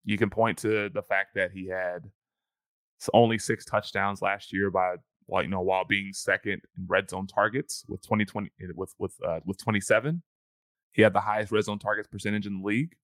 [0.04, 2.10] you can point to the fact that he had
[3.14, 4.96] only six touchdowns last year by
[5.26, 9.16] while you know while being second in red zone targets with 2020 eh, with with
[9.28, 10.22] uh, with 27
[10.92, 12.96] he had the highest red zone targets percentage in the league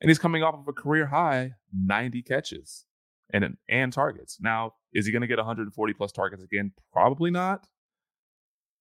[0.00, 2.84] and he's coming off of a career high 90 catches
[3.30, 4.38] and and targets.
[4.40, 6.72] Now is he going to get 140 plus targets again?
[6.92, 7.66] Probably not.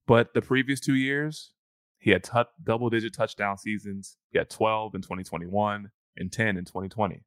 [0.05, 1.53] But the previous two years
[1.99, 4.17] he had t- double digit touchdown seasons.
[4.31, 7.23] He had 12 in 2021 and 10 in 2020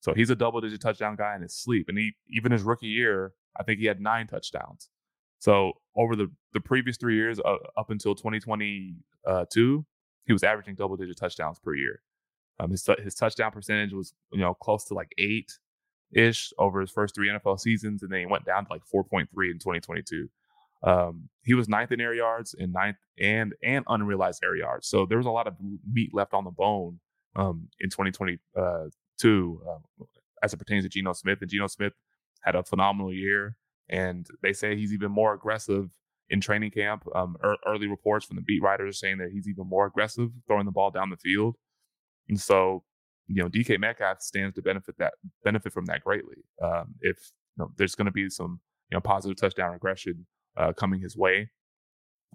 [0.00, 2.86] so he's a double digit touchdown guy in his sleep and he even his rookie
[2.86, 4.88] year I think he had nine touchdowns.
[5.38, 9.86] So over the the previous three years, uh, up until 2022,
[10.24, 12.02] he was averaging double digit touchdowns per year.
[12.60, 15.52] Um, his his touchdown percentage was you know close to like eight
[16.12, 19.26] ish over his first three NFL seasons, and then he went down to like 4.3
[19.50, 20.28] in 2022.
[20.82, 24.88] Um, he was ninth in air yards and ninth and and unrealized air yards.
[24.88, 25.54] So there was a lot of
[25.88, 27.00] meat left on the bone
[27.36, 28.84] um, in 2020 uh,
[29.24, 30.06] um,
[30.42, 31.38] as it pertains to Geno Smith.
[31.40, 31.92] And Geno Smith
[32.42, 33.56] had a phenomenal year,
[33.88, 35.90] and they say he's even more aggressive
[36.30, 37.04] in training camp.
[37.14, 40.30] Um, er, early reports from the beat writers are saying that he's even more aggressive
[40.46, 41.56] throwing the ball down the field,
[42.28, 42.84] and so
[43.26, 45.14] you know DK Metcalf stands to benefit that
[45.44, 46.36] benefit from that greatly.
[46.62, 48.60] Um, if you know, there's going to be some
[48.90, 51.50] you know positive touchdown regression uh, coming his way,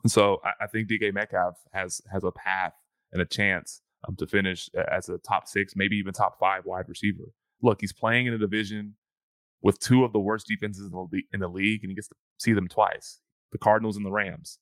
[0.04, 2.74] and so I, I, think DK Metcalf has has a path
[3.12, 6.88] and a chance um, to finish as a top six, maybe even top five wide
[6.88, 7.32] receiver.
[7.62, 8.96] Look, he's playing in a division
[9.62, 12.16] with two of the worst defenses in the, in the league, and he gets to
[12.38, 13.20] see them twice
[13.52, 14.60] the Cardinals and the Rams.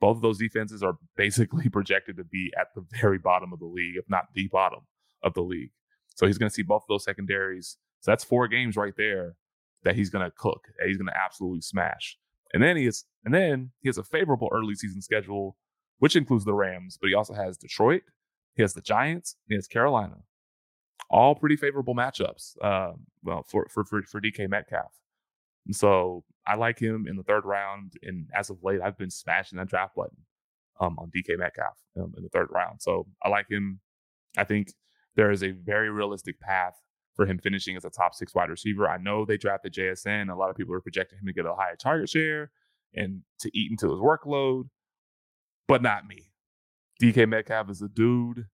[0.00, 3.66] Both of those defenses are basically projected to be at the very bottom of the
[3.66, 4.80] league, if not the bottom
[5.22, 5.72] of the league.
[6.14, 7.76] So he's going to see both of those secondaries.
[8.00, 9.34] So that's four games right there
[9.82, 10.66] that he's going to cook.
[10.84, 12.16] He's going to absolutely smash.
[12.52, 15.56] And then he has, and then he has a favorable early season schedule,
[15.98, 18.02] which includes the Rams, but he also has Detroit,
[18.58, 20.18] he has the Giants, he has Carolina
[21.10, 22.56] all pretty favorable matchups.
[22.62, 22.92] Uh,
[23.22, 24.92] well, for, for for for DK Metcalf.
[25.72, 29.58] So I like him in the third round, and as of late, I've been smashing
[29.58, 30.16] that draft button
[30.80, 32.80] um, on DK Metcalf um, in the third round.
[32.80, 33.80] So I like him.
[34.36, 34.72] I think
[35.16, 36.74] there is a very realistic path
[37.14, 38.88] for him finishing as a top six wide receiver.
[38.88, 40.30] I know they drafted JSN.
[40.30, 42.50] A lot of people are projecting him to get a higher target share
[42.94, 44.68] and to eat into his workload,
[45.66, 46.27] but not me.
[47.00, 48.46] DK Metcalf is a dude,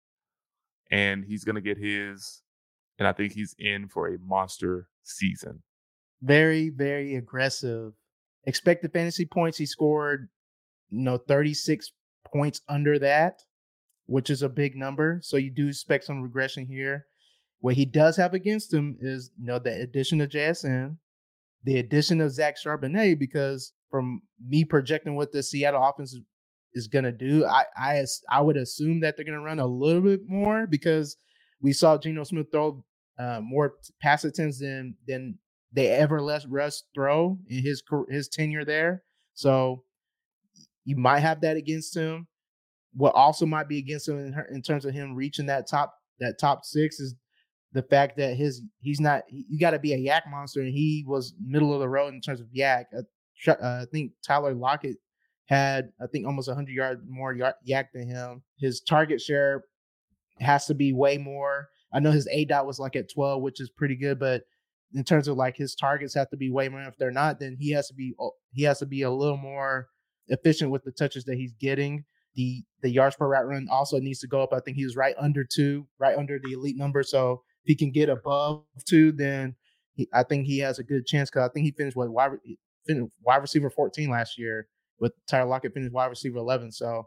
[0.90, 2.42] and he's going to get his
[2.98, 5.62] and I think he's in for a monster season.
[6.22, 7.92] Very, very aggressive.
[8.44, 10.28] Expected fantasy points, he scored,
[10.90, 11.92] you know, 36
[12.24, 13.42] points under that,
[14.06, 15.20] which is a big number.
[15.22, 17.06] So you do expect some regression here.
[17.60, 20.98] What he does have against him is, you know, the addition of JSN,
[21.64, 26.16] the addition of Zach Charbonnet, because from me projecting what the Seattle offense
[26.74, 29.66] is, going to do, I, I I would assume that they're going to run a
[29.66, 31.16] little bit more because
[31.60, 32.84] we saw Geno Smith throw
[33.18, 35.38] uh, more pass attempts than than
[35.72, 39.02] they ever let Russ throw in his his tenure there.
[39.34, 39.84] So
[40.84, 42.26] you might have that against him.
[42.92, 46.38] What also might be against him in, in terms of him reaching that top that
[46.38, 47.14] top six is
[47.72, 51.04] the fact that his he's not you got to be a YAC monster and he
[51.06, 52.84] was middle of the road in terms of YAC.
[52.96, 54.96] Uh, uh, I think Tyler Lockett
[55.46, 58.42] had I think almost 100 yards more YAC than him.
[58.58, 59.64] His target share
[60.40, 61.68] has to be way more.
[61.92, 64.42] I know his ADOT was like at 12, which is pretty good, but
[64.94, 66.80] in terms of like his targets have to be way more.
[66.82, 68.14] If they're not, then he has to be
[68.52, 69.88] he has to be a little more
[70.28, 72.04] efficient with the touches that he's getting.
[72.34, 74.52] The the yards per route run also needs to go up.
[74.52, 77.02] I think he was right under two, right under the elite number.
[77.02, 79.54] So if he can get above two, then
[79.94, 81.30] he, I think he has a good chance.
[81.30, 82.32] Because I think he finished with wide,
[83.22, 84.68] wide receiver 14 last year,
[85.00, 86.72] with Tyler Lockett finished wide receiver 11.
[86.72, 87.06] So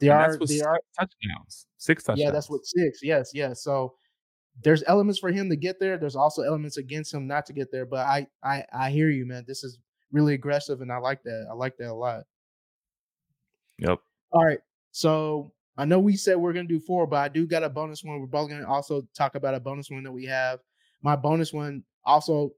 [0.00, 2.20] and are they are touchdowns, six touchdowns.
[2.20, 3.00] Yeah, that's what six.
[3.02, 3.62] Yes, yes.
[3.62, 3.94] So
[4.62, 5.96] there's elements for him to get there.
[5.96, 7.86] There's also elements against him not to get there.
[7.86, 9.44] But I I I hear you, man.
[9.46, 9.78] This is
[10.12, 11.46] really aggressive, and I like that.
[11.50, 12.24] I like that a lot.
[13.78, 13.98] Yep.
[14.32, 14.60] All right.
[14.90, 18.04] So I know we said we're gonna do four, but I do got a bonus
[18.04, 18.20] one.
[18.20, 20.60] We're both gonna also talk about a bonus one that we have.
[21.02, 22.52] My bonus one also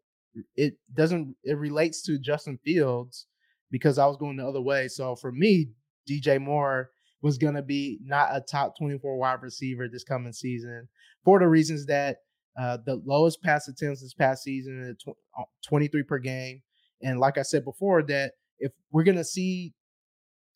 [0.57, 3.27] it doesn't it relates to Justin Fields
[3.71, 4.89] because I was going the other way.
[4.89, 5.71] So for me,
[6.09, 6.91] DJ Moore
[7.23, 10.89] was gonna be not a top 24 wide receiver this coming season
[11.25, 12.19] for the reasons that
[12.59, 14.97] uh, the lowest pass attempts this past season,
[15.67, 16.63] 23 per game.
[17.03, 19.75] And like I said before, that if we're gonna see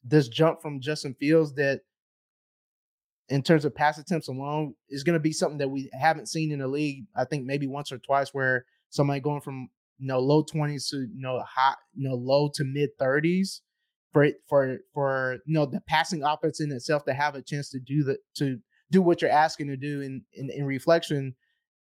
[0.03, 1.81] this jump from Justin Fields that
[3.29, 6.53] in terms of pass attempts alone is going to be something that we haven't seen
[6.53, 7.07] in the league.
[7.17, 9.69] I think maybe once or twice where somebody going from
[10.05, 13.61] you know low 20s to you know high you know low to mid 30s
[14.13, 17.79] for for for you know the passing offense in itself to have a chance to
[17.81, 18.59] do the to
[18.91, 21.35] do what you're asking to do in in, in reflection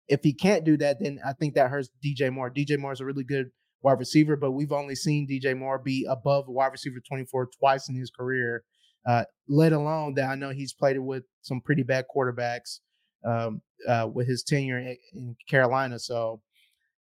[0.08, 3.00] if he can't do that then i think that hurts dj moore dj moore is
[3.00, 3.50] a really good
[3.82, 7.96] wide receiver, but we've only seen DJ Moore be above wide receiver 24 twice in
[7.96, 8.64] his career,
[9.08, 12.80] uh, let alone that I know he's played it with some pretty bad quarterbacks
[13.26, 16.00] um, uh, with his tenure in, in Carolina.
[16.00, 16.42] So,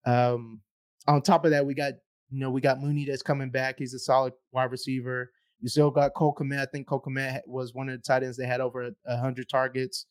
[0.06, 0.60] um,
[1.06, 1.94] on top of that, we got
[2.30, 3.76] you know we got Mooney that's coming back.
[3.78, 5.30] He's a solid wide receiver.
[5.60, 6.60] You still got Cole Kmet.
[6.60, 10.06] I think Cole Kmet was one of the tight ends that had over hundred targets.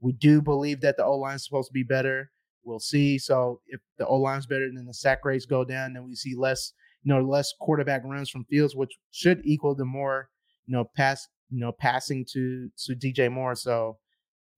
[0.00, 2.30] We do believe that the O line is supposed to be better.
[2.64, 3.18] We'll see.
[3.18, 6.34] So if the O line's better, then the sack rates go down, then we see
[6.36, 6.72] less,
[7.02, 10.28] you know, less quarterback runs from Fields, which should equal the more,
[10.66, 13.54] you know, pass, you know, passing to to DJ Moore.
[13.54, 13.98] So,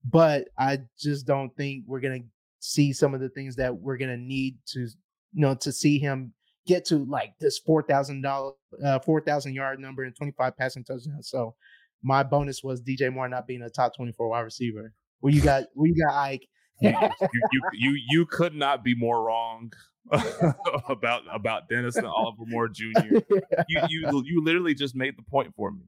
[0.03, 2.19] but I just don't think we're gonna
[2.59, 4.87] see some of the things that we're gonna need to,
[5.35, 6.33] you know, to see him
[6.65, 10.57] get to like this four thousand dollar, uh, four thousand yard number and twenty five
[10.57, 11.29] passing touchdowns.
[11.29, 11.53] So,
[12.01, 14.93] my bonus was DJ Moore not being a top twenty four wide receiver.
[15.21, 16.47] Well, you got, well, you got Ike
[16.81, 16.91] you,
[17.51, 19.71] you, you, you could not be more wrong
[20.89, 22.83] about about Denniston Oliver Moore Jr.
[23.67, 25.85] You you you literally just made the point for me,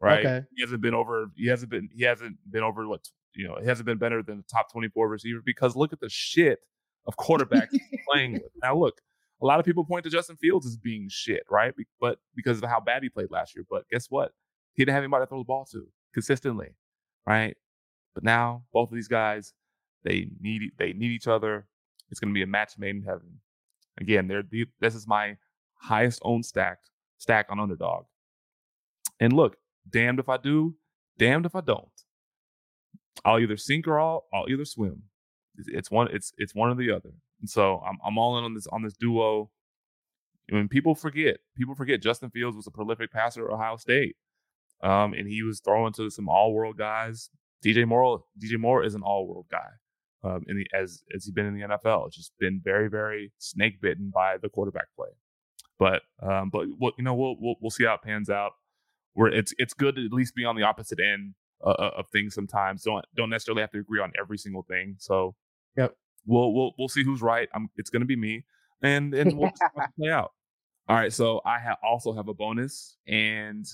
[0.00, 0.24] right?
[0.24, 0.46] Okay.
[0.54, 1.30] He hasn't been over.
[1.34, 1.88] He hasn't been.
[1.92, 3.00] He hasn't been over what
[3.34, 3.56] you know.
[3.60, 6.60] He hasn't been better than the top twenty four receiver because look at the shit
[7.08, 7.76] of quarterbacks
[8.12, 8.52] playing with.
[8.62, 9.00] Now look,
[9.42, 11.74] a lot of people point to Justin Fields as being shit, right?
[12.00, 13.64] But because of how bad he played last year.
[13.68, 14.32] But guess what?
[14.74, 16.68] He didn't have anybody to throw the ball to consistently,
[17.26, 17.56] right?
[18.14, 19.52] But now both of these guys
[20.04, 21.66] they need they need each other.
[22.10, 23.40] It's going to be a match made in heaven.
[24.00, 24.42] Again, there
[24.80, 25.36] this is my
[25.80, 26.78] highest owned stack
[27.18, 28.04] stack on underdog.
[29.20, 29.56] And look,
[29.88, 30.76] damned if I do,
[31.18, 31.88] damned if I don't.
[33.24, 35.02] I'll either sink or I'll I'll either swim.
[35.66, 37.10] It's one it's it's one or the other.
[37.40, 39.50] And so I'm I'm all in on this on this duo.
[40.50, 44.16] Mean, people forget people forget Justin Fields was a prolific passer at Ohio State,
[44.82, 47.28] um, and he was throwing to some all world guys.
[47.64, 49.68] DJ Moore DJ Moore is an all world guy
[50.24, 52.12] um, in the as as he's been in the NFL.
[52.12, 55.08] Just been very very snake bitten by the quarterback play.
[55.78, 58.52] But um, but what you know we'll, we'll we'll see how it pans out.
[59.14, 61.34] Where it's it's good to at least be on the opposite end
[61.64, 62.82] uh, uh, of things sometimes.
[62.82, 64.96] Don't don't necessarily have to agree on every single thing.
[64.98, 65.34] So
[65.78, 67.48] yep, we'll we'll we'll see who's right.
[67.54, 68.44] I'm, it's going to be me,
[68.82, 69.52] and and we'll
[69.98, 70.32] play out.
[70.88, 73.66] All right, so I ha- also have a bonus, and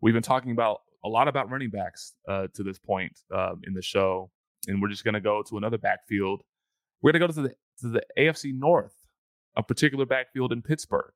[0.00, 3.74] we've been talking about a lot about running backs uh, to this point um, in
[3.74, 4.30] the show
[4.68, 6.42] and we're just going to go to another backfield.
[7.00, 8.94] We're going to go to the to the AFC North,
[9.56, 11.12] a particular backfield in Pittsburgh,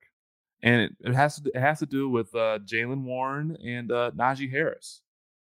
[0.63, 4.11] and it, it has to it has to do with uh, Jaylen Warren and uh,
[4.17, 5.03] Najee Harris.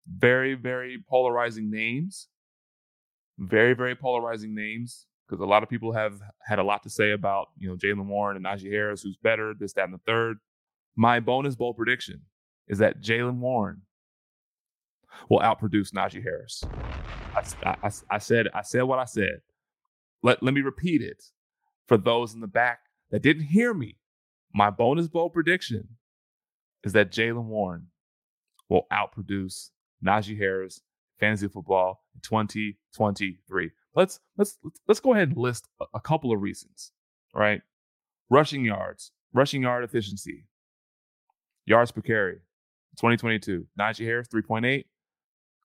[0.07, 2.28] Very very polarizing names.
[3.41, 7.12] Very very polarizing names because a lot of people have had a lot to say
[7.12, 10.38] about you know Jaylen Warren and Najee Harris, who's better, this that and the third.
[10.95, 12.22] My bonus bowl prediction
[12.68, 13.82] is that Jaylen Warren
[15.28, 16.62] will outproduce Najee Harris.
[17.34, 17.45] I,
[17.82, 19.41] I, I, said I said what I said.
[20.22, 21.24] Let let me repeat it
[21.86, 22.80] for those in the back
[23.11, 23.97] that didn't hear me.
[24.53, 25.97] My bonus bowl prediction
[26.84, 27.86] is that Jaylen Warren
[28.68, 29.70] will outproduce
[30.05, 30.80] Najee Harris
[31.21, 33.71] fantasy football in 2023.
[33.95, 34.59] Let's let's
[34.89, 36.93] let's go ahead and list a, couple of reasons.
[37.35, 37.62] Right,
[38.29, 40.47] rushing yards, rushing yard efficiency,
[41.66, 42.41] yards per carry,
[42.97, 43.66] 2022.
[43.79, 44.85] Najee Harris, 3.8.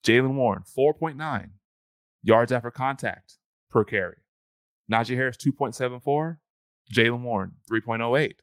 [0.06, 1.50] Jaylen Warren, 4.9
[2.22, 3.38] yards after contact
[3.72, 4.18] per carry.
[4.92, 6.38] Najee Harris, 2.74.
[6.94, 8.34] Jaylen Warren, 3.08.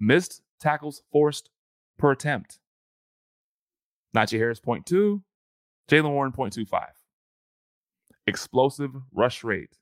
[0.00, 1.50] Missed tackles forced
[1.98, 2.58] per attempt.
[4.16, 5.22] Najee Harris, 0.2.
[5.90, 6.86] Jaylen Warren, 0.25.
[8.26, 9.76] Explosive rush rate.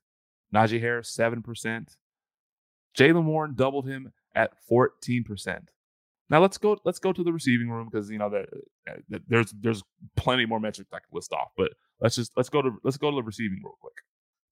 [0.53, 1.95] Najee Harris, 7%.
[2.97, 5.67] Jaylen Warren doubled him at 14%.
[6.29, 6.77] Now let's go.
[6.83, 8.45] Let's go to the receiving room because you know that
[8.89, 9.83] uh, there's there's
[10.15, 11.49] plenty more metrics I can list off.
[11.55, 13.97] But let's just let's go to let's go to the receiving real quick.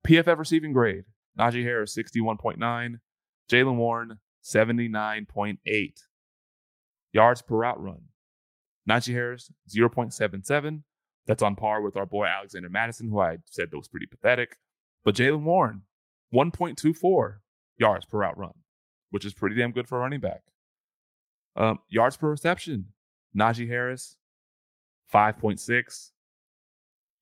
[0.06, 1.06] PFF receiving grade:
[1.40, 3.00] Najee Harris sixty one point nine,
[3.50, 6.02] Jaylen Warren seventy nine point eight.
[7.14, 8.04] Yards per route run:
[8.88, 10.84] Najee Harris zero point seven seven.
[11.28, 14.58] That's on par with our boy Alexander Mattison, who I said that was pretty pathetic.
[15.04, 15.84] But Jaylen Warren
[16.32, 17.42] one point two four
[17.78, 18.54] yards per route run,
[19.10, 20.42] which is pretty damn good for a running back.
[21.56, 22.88] Um, yards per reception,
[23.38, 24.16] Najee Harris,
[25.14, 26.12] 5.6.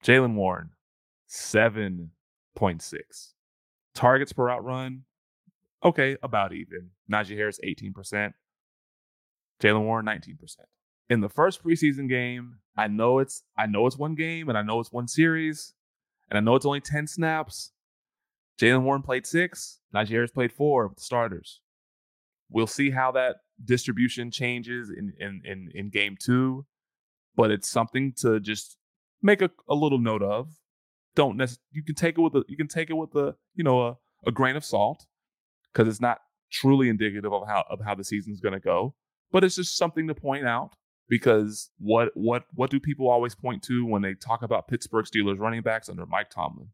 [0.04, 0.70] Jaylen Warren,
[1.28, 2.94] 7.6.
[3.96, 5.04] Targets per route run,
[5.84, 6.92] okay, about even.
[7.12, 8.34] Najee Harris, 18%.
[9.62, 10.38] Jaylen Warren, 19%.
[11.10, 14.62] In the first preseason game, I know it's I know it's one game and I
[14.62, 15.74] know it's one series,
[16.30, 17.72] and I know it's only 10 snaps.
[18.60, 19.80] Jaylen Warren played six,
[20.10, 21.62] Harris played four the starters.
[22.50, 26.66] We'll see how that distribution changes in in in, in game two,
[27.36, 28.78] but it's something to just
[29.22, 30.50] make a, a little note of.
[31.16, 33.64] Don't necessarily you can take it with a you can take it with a you
[33.64, 33.98] know a,
[34.28, 35.06] a grain of salt
[35.74, 36.20] because it's not
[36.52, 38.94] truly indicative of how of how the season's going to go,
[39.32, 40.76] but it's just something to point out
[41.10, 45.40] because what what what do people always point to when they talk about Pittsburgh Steelers
[45.40, 46.70] running backs under Mike Tomlin?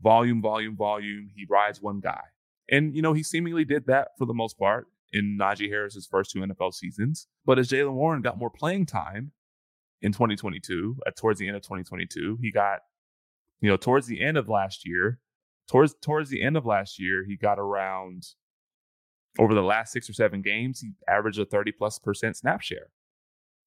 [0.00, 1.30] Volume, volume, volume.
[1.34, 2.22] He rides one guy.
[2.70, 6.30] And you know, he seemingly did that for the most part in Najee Harris's first
[6.30, 7.26] two NFL seasons.
[7.44, 9.32] But as Jaylen Warren got more playing time
[10.00, 12.80] in 2022, at uh, towards the end of 2022, he got,
[13.60, 15.18] you know, towards the end of last year,
[15.68, 18.24] towards towards the end of last year, he got around
[19.38, 22.90] over the last six or seven games, he averaged a 30 plus percent snap share.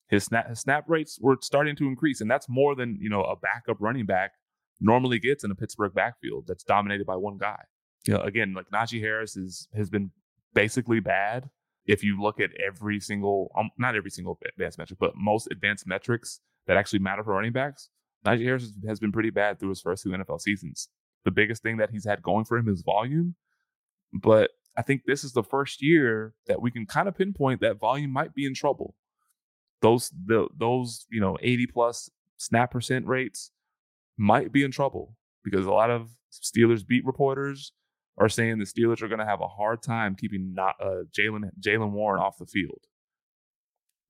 [0.09, 3.23] His snap, his snap rates were starting to increase, and that's more than you know
[3.23, 4.31] a backup running back
[4.79, 7.63] normally gets in a Pittsburgh backfield that's dominated by one guy.
[8.05, 10.11] You know, again, like Najee Harris is has been
[10.53, 11.49] basically bad.
[11.85, 15.87] If you look at every single, um, not every single advanced metric, but most advanced
[15.87, 17.89] metrics that actually matter for running backs,
[18.25, 20.89] Najee Harris has been pretty bad through his first two NFL seasons.
[21.23, 23.35] The biggest thing that he's had going for him is volume,
[24.13, 27.79] but I think this is the first year that we can kind of pinpoint that
[27.79, 28.95] volume might be in trouble.
[29.81, 33.51] Those the those you know 80 plus snap percent rates
[34.17, 37.73] might be in trouble because a lot of Steelers beat reporters
[38.17, 41.51] are saying the Steelers are going to have a hard time keeping not uh, Jalen
[41.61, 42.81] Jaylen Warren off the field.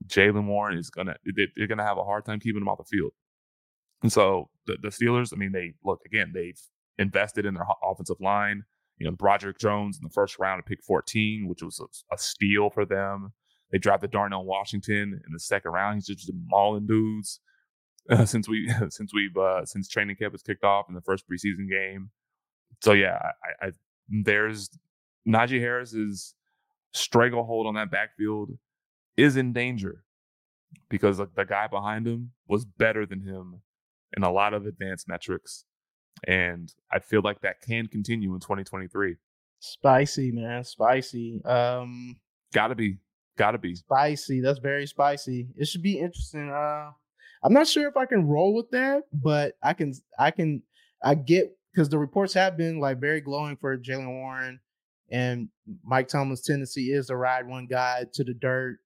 [0.06, 3.12] Jaylen Warren is gonna they're gonna have a hard time keeping him off the field.
[4.04, 6.62] And so the, the Steelers, I mean, they look again, they've
[6.98, 8.64] invested in their offensive line.
[8.98, 12.18] You know, Broderick Jones in the first round of pick 14, which was a, a
[12.18, 13.34] steal for them.
[13.72, 15.96] They drafted Darnell Washington in the second round.
[15.96, 17.42] He's just mauling dudes
[18.10, 21.26] uh, since we since we've uh, since training camp has kicked off in the first
[21.30, 22.12] preseason game.
[22.82, 23.18] So yeah,
[23.62, 23.72] I, I
[24.10, 24.70] there's
[25.28, 26.34] Najee Harris's
[26.94, 28.52] stranglehold on that backfield
[29.18, 30.04] is in danger
[30.90, 33.62] because like, the guy behind him was better than him
[34.16, 35.66] in a lot of advanced metrics.
[36.26, 39.16] And I feel like that can continue in 2023.
[39.60, 40.64] Spicy, man.
[40.64, 41.42] Spicy.
[41.46, 42.18] Um
[42.54, 42.98] gotta be.
[43.38, 43.76] Gotta be.
[43.76, 44.42] Spicy.
[44.42, 45.48] That's very spicy.
[45.56, 46.50] It should be interesting.
[46.50, 46.92] Uh
[47.44, 50.64] I'm not sure if I can roll with that, but I can I can
[51.04, 54.60] I get because the reports have been like very glowing for Jaylen Warren,
[55.12, 55.50] and
[55.84, 58.80] Mike Tomlin's tendency is to ride one guy to the dirt.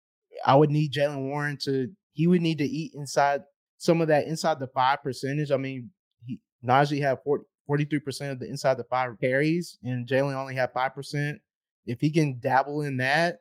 [0.45, 3.41] I would need Jaylen Warren to he would need to eat inside
[3.78, 5.52] some of that inside the five percentage.
[5.52, 5.89] I mean,
[6.26, 7.20] he, Najee had
[7.68, 11.39] 43 percent of the inside the five carries, and Jaylen only had five percent.
[11.86, 13.39] If he can dabble in that,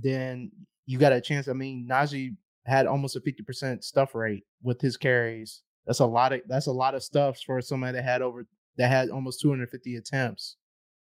[0.00, 0.50] then
[0.86, 1.48] you got a chance.
[1.48, 5.62] I mean, Najee had almost a 50 percent stuff rate with his carries.
[5.86, 8.46] That's a lot of that's a lot of stuffs for somebody that had over
[8.78, 10.56] that had almost 250 attempts.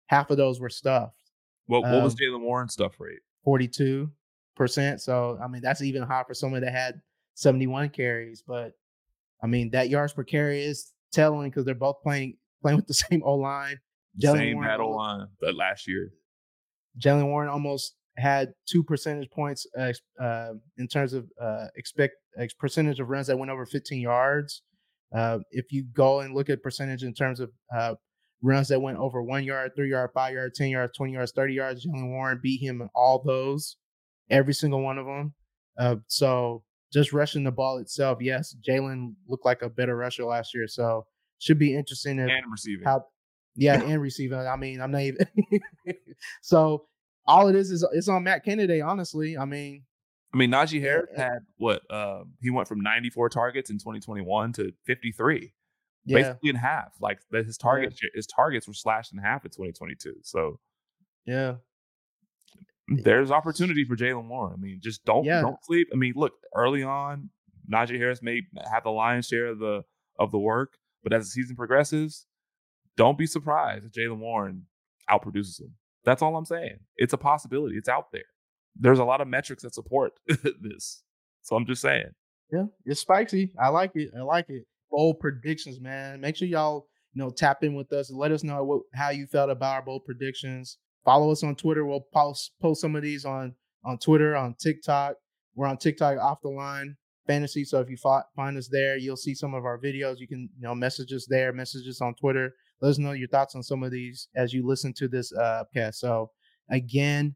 [0.08, 1.16] Half of those were stuffed.
[1.66, 3.20] What what um, was Jaylen Warren's stuff rate?
[3.44, 4.10] 42
[4.56, 5.02] percent.
[5.02, 7.02] So I mean that's even high for someone that had
[7.36, 8.44] 71 carries.
[8.46, 8.74] But
[9.44, 12.94] I mean that yards per carry is telling because they're both playing playing with the
[13.10, 13.80] same O line.
[14.20, 16.12] Same Warren, O line that last year.
[17.00, 22.16] Jaylen Warren almost had two percentage points uh, uh, in terms of uh, expect
[22.58, 24.62] percentage of runs that went over 15 yards.
[25.16, 27.96] Uh, if you go and look at percentage in terms of uh,
[28.42, 31.54] runs that went over one yard, three yard, five yard, 10 yards, 20 yards, 30
[31.54, 33.78] yards, Jaylen Warren beat him in all those,
[34.30, 35.34] every single one of them.
[35.78, 40.54] Uh, so just rushing the ball itself, yes, Jaylen looked like a better rusher last
[40.54, 40.68] year.
[40.68, 41.06] So
[41.40, 42.86] should be interesting if and receiving.
[42.86, 43.06] how
[43.56, 44.38] yeah, and receiving.
[44.38, 45.28] I mean, I'm not even
[46.42, 46.86] so
[47.30, 49.38] all it is is it's on Matt Canada, honestly.
[49.38, 49.84] I mean,
[50.34, 51.24] I mean, Najee Harris Yeah.
[51.26, 51.82] had what?
[51.90, 55.54] Uh, he went from 94 targets in 2021 to 53,
[56.06, 56.94] yeah, basically in half.
[57.00, 60.16] Like that, his target, his targets were slashed in half in 2022.
[60.24, 60.60] So
[61.26, 61.56] yeah.
[62.88, 64.54] there's opportunity for Jaylen Warren.
[64.54, 65.42] I mean, just don't Yeah.
[65.42, 65.90] don't sleep.
[65.94, 67.30] I mean, look, early on,
[67.72, 69.84] Najee Harris may have the lion's share of the
[70.18, 72.26] of the work, but as the season progresses,
[72.98, 74.66] don't be surprised if Jaylen Warren
[75.10, 75.76] outproduces him.
[76.10, 76.80] That's all I'm saying.
[76.98, 77.76] It's a possibility.
[77.78, 78.24] It's out there.
[78.76, 81.04] There's a lot of metrics that support this.
[81.44, 82.10] So I'm just saying.
[82.52, 83.52] Yeah, it's spicy.
[83.62, 84.10] I like it.
[84.18, 84.64] I like it.
[84.90, 86.20] Bold predictions, man.
[86.20, 89.12] Make sure y'all, you know, tap in with us and let us know what how
[89.12, 90.80] you felt about our bold predictions.
[91.06, 91.86] Follow us on Twitter.
[91.86, 93.54] We'll post post some of these on
[93.86, 95.14] on Twitter, on TikTok.
[95.54, 96.98] We're on TikTok off the line
[97.28, 97.66] fantasy.
[97.66, 97.98] So if you
[98.36, 100.16] find us there, you'll see some of our videos.
[100.18, 102.56] You can, you know, message us there, message us on Twitter.
[102.82, 105.64] Let us know your thoughts on some of these as you listen to this uh
[105.74, 106.00] cast.
[106.00, 106.32] So
[106.70, 107.36] again,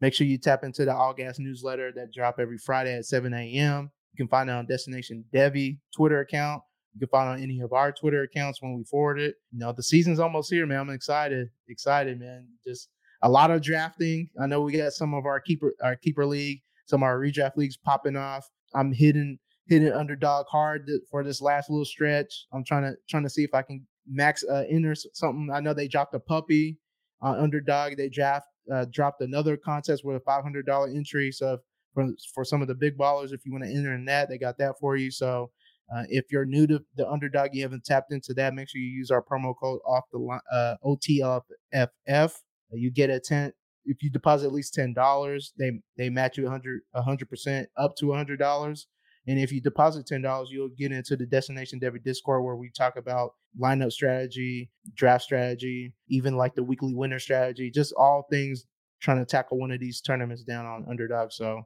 [0.00, 3.32] make sure you tap into the All Gas newsletter that drop every Friday at 7
[3.32, 3.90] a.m.
[4.12, 6.62] You can find it on Destination Devy Twitter account.
[6.94, 9.34] You can find it on any of our Twitter accounts when we forward it.
[9.52, 10.80] You know, the season's almost here, man.
[10.80, 11.48] I'm excited.
[11.68, 12.46] Excited, man.
[12.64, 12.88] Just
[13.22, 14.28] a lot of drafting.
[14.40, 17.56] I know we got some of our keeper our keeper league, some of our redraft
[17.56, 18.48] leagues popping off.
[18.74, 22.46] I'm hitting hitting underdog hard for this last little stretch.
[22.52, 25.50] I'm trying to trying to see if I can max uh, enter s- something.
[25.52, 26.78] I know they dropped a puppy
[27.20, 27.96] on underdog.
[27.96, 31.30] They draft uh, dropped another contest with a $500 entry.
[31.32, 31.58] So
[31.94, 34.38] for for some of the big ballers, if you want to enter in that, they
[34.38, 35.10] got that for you.
[35.10, 35.50] So
[35.94, 38.88] uh, if you're new to the underdog, you haven't tapped into that, make sure you
[38.88, 42.32] use our promo code off the line uh, OTLFF.
[42.72, 43.52] You get a ten
[43.84, 47.94] if you deposit at least ten dollars, they they match you 100 hundred percent up
[47.96, 48.88] to hundred dollars.
[49.26, 52.70] And if you deposit ten dollars, you'll get into the Destination Devy Discord where we
[52.70, 58.66] talk about lineup strategy, draft strategy, even like the weekly winner strategy, just all things
[59.00, 61.32] trying to tackle one of these tournaments down on underdog.
[61.32, 61.62] So,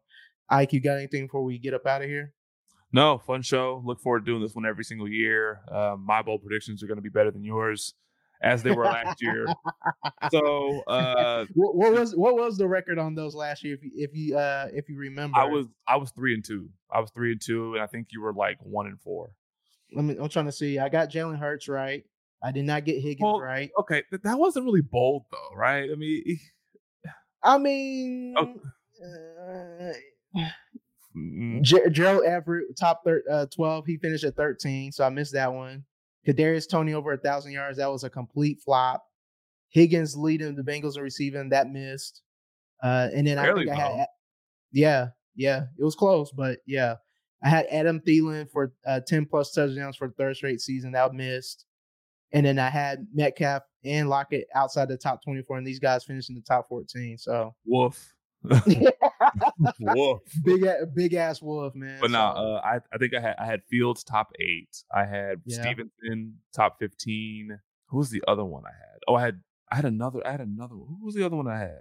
[0.50, 2.32] Ike, you got anything before we get up out of here?
[2.92, 3.82] No, fun show.
[3.84, 5.60] Look forward to doing this one every single year.
[5.70, 7.94] Um, my bold predictions are going to be better than yours,
[8.42, 9.46] as they were last year.
[10.30, 13.74] So uh, What, what was what was the record on those last year?
[13.74, 16.68] If you if you uh if you remember, I was I was three and two.
[16.90, 19.30] I was three and two, and I think you were like one and four.
[19.94, 20.16] Let me.
[20.20, 20.78] I'm trying to see.
[20.78, 22.04] I got Jalen Hurts right.
[22.42, 23.70] I did not get Higgins Well, right.
[23.80, 25.88] Okay, but that wasn't really bold though, right?
[25.90, 26.38] I mean,
[27.42, 28.54] I mean, Oh.
[29.04, 30.42] uh,
[31.16, 33.86] mm, Gerald Everett, top thir- uh, 12.
[33.86, 35.84] He finished at 13, so I missed that one.
[36.26, 37.78] Kadarius Toney over a thousand yards.
[37.78, 39.02] That was a complete flop.
[39.70, 41.48] Higgins leading the Bengals in receiving.
[41.50, 42.22] That missed.
[42.82, 44.06] Uh, and then I think I had,
[44.72, 46.94] yeah, yeah, it was close, but yeah,
[47.42, 50.92] I had Adam Thielen for uh, 10 plus touchdowns for the third straight season.
[50.92, 51.64] That missed.
[52.32, 56.28] And then I had Metcalf and Lockett outside the top 24, and these guys finished
[56.28, 57.16] in the top 14.
[57.18, 58.12] So woof,
[59.80, 60.20] woof.
[60.44, 60.64] big,
[60.94, 61.98] big ass wolf, man.
[62.00, 64.84] But no, So- uh, I I think I had I had Fields top eight.
[64.94, 65.62] I had Yeah.
[65.62, 67.58] Stevenson top fifteen.
[67.86, 68.98] Who was the other one I had?
[69.06, 70.26] Oh, I had I had another.
[70.26, 70.76] I had another.
[70.76, 70.86] one.
[70.88, 71.80] Who was the other one I had?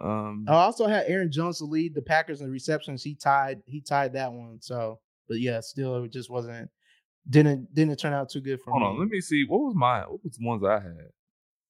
[0.00, 3.02] Um, I also had Aaron Jones to lead the Packers in receptions.
[3.02, 4.58] He tied he tied that one.
[4.60, 6.70] So, but yeah, still it just wasn't
[7.28, 8.86] didn't didn't turn out too good for hold me.
[8.86, 9.00] Hold on.
[9.02, 9.44] Let me see.
[9.46, 10.00] What was my?
[10.02, 11.08] What was the ones I had?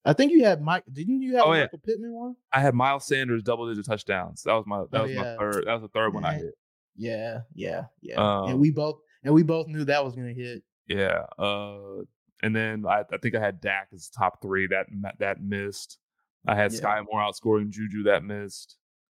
[0.04, 0.84] I think you had Mike.
[0.92, 1.62] Didn't you have Oh, yeah.
[1.62, 2.36] Michael Pittman one?
[2.52, 4.42] I had Miles Sanders double digit touchdowns.
[4.44, 4.84] That was my.
[4.92, 5.22] That Oh, was yeah.
[5.22, 5.64] my third.
[5.66, 6.54] That was the third one I hit.
[6.96, 8.14] Yeah, yeah, yeah.
[8.16, 10.62] Um, and we both and we both knew that was gonna hit.
[10.88, 11.24] Yeah.
[11.38, 12.02] Uh,
[12.42, 14.66] and then I, I think I had Dak as top three.
[14.68, 14.86] That
[15.18, 15.98] that missed.
[16.46, 16.80] I had Yeah.
[16.80, 18.04] Skyy Moore outscoring Juju.
[18.04, 18.76] That missed.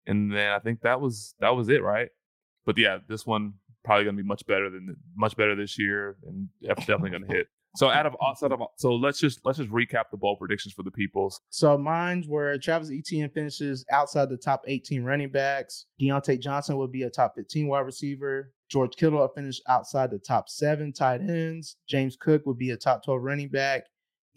[0.08, 2.10] And then I think that was that was it, right?
[2.66, 3.54] But yeah, this one
[3.84, 7.48] probably gonna be much better than much better this year, and definitely gonna hit.
[7.76, 10.84] So out of outside of so let's just let's just recap the bowl predictions for
[10.84, 11.40] the peoples.
[11.50, 15.86] So mine's were Travis Etienne finishes outside the top 18 running backs.
[16.02, 18.52] Diontae Johnson would be a top 15 wide receiver.
[18.70, 21.78] George Kittle will finish outside the top seven tight ends.
[21.88, 23.84] James Cook would be a top 12 running back.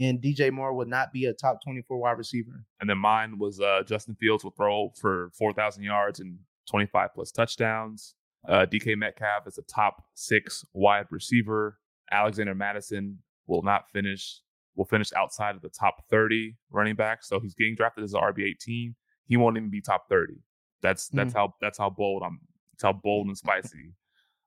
[0.01, 2.65] And DJ Moore would not be a top 24 wide receiver.
[2.81, 6.39] And then mine was uh, Justin Fields will throw for 4,000 yards and
[6.69, 8.15] 25 plus touchdowns.
[8.49, 11.79] Uh, DK Metcalf is a top six wide receiver.
[12.13, 14.41] Alexander Mattison will not finish,
[14.77, 17.29] will finish outside of the top 30 running backs.
[17.29, 18.95] So he's getting drafted as an RB 18.
[19.27, 20.35] He won't even be top 30.
[20.83, 22.41] That's that's how that's how bold I'm.
[22.73, 23.95] That's how bold and spicy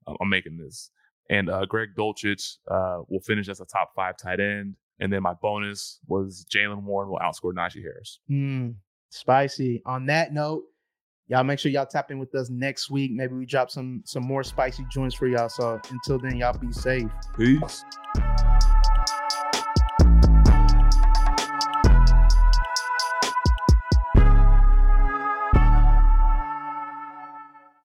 [0.07, 0.91] I'm, I'm making this.
[1.29, 4.75] And uh, Greg Dulcich uh, will finish as a top five tight end.
[4.99, 8.19] And then my bonus was Jaylen Warren will outscore Najee Harris.
[8.27, 8.71] Hmm,
[9.09, 9.81] spicy.
[9.85, 10.63] On that note,
[11.27, 13.11] y'all make sure y'all tap in with us next week.
[13.11, 15.49] Maybe we drop some some more spicy joints for y'all.
[15.49, 17.09] So until then, y'all be safe.
[17.37, 17.83] Peace.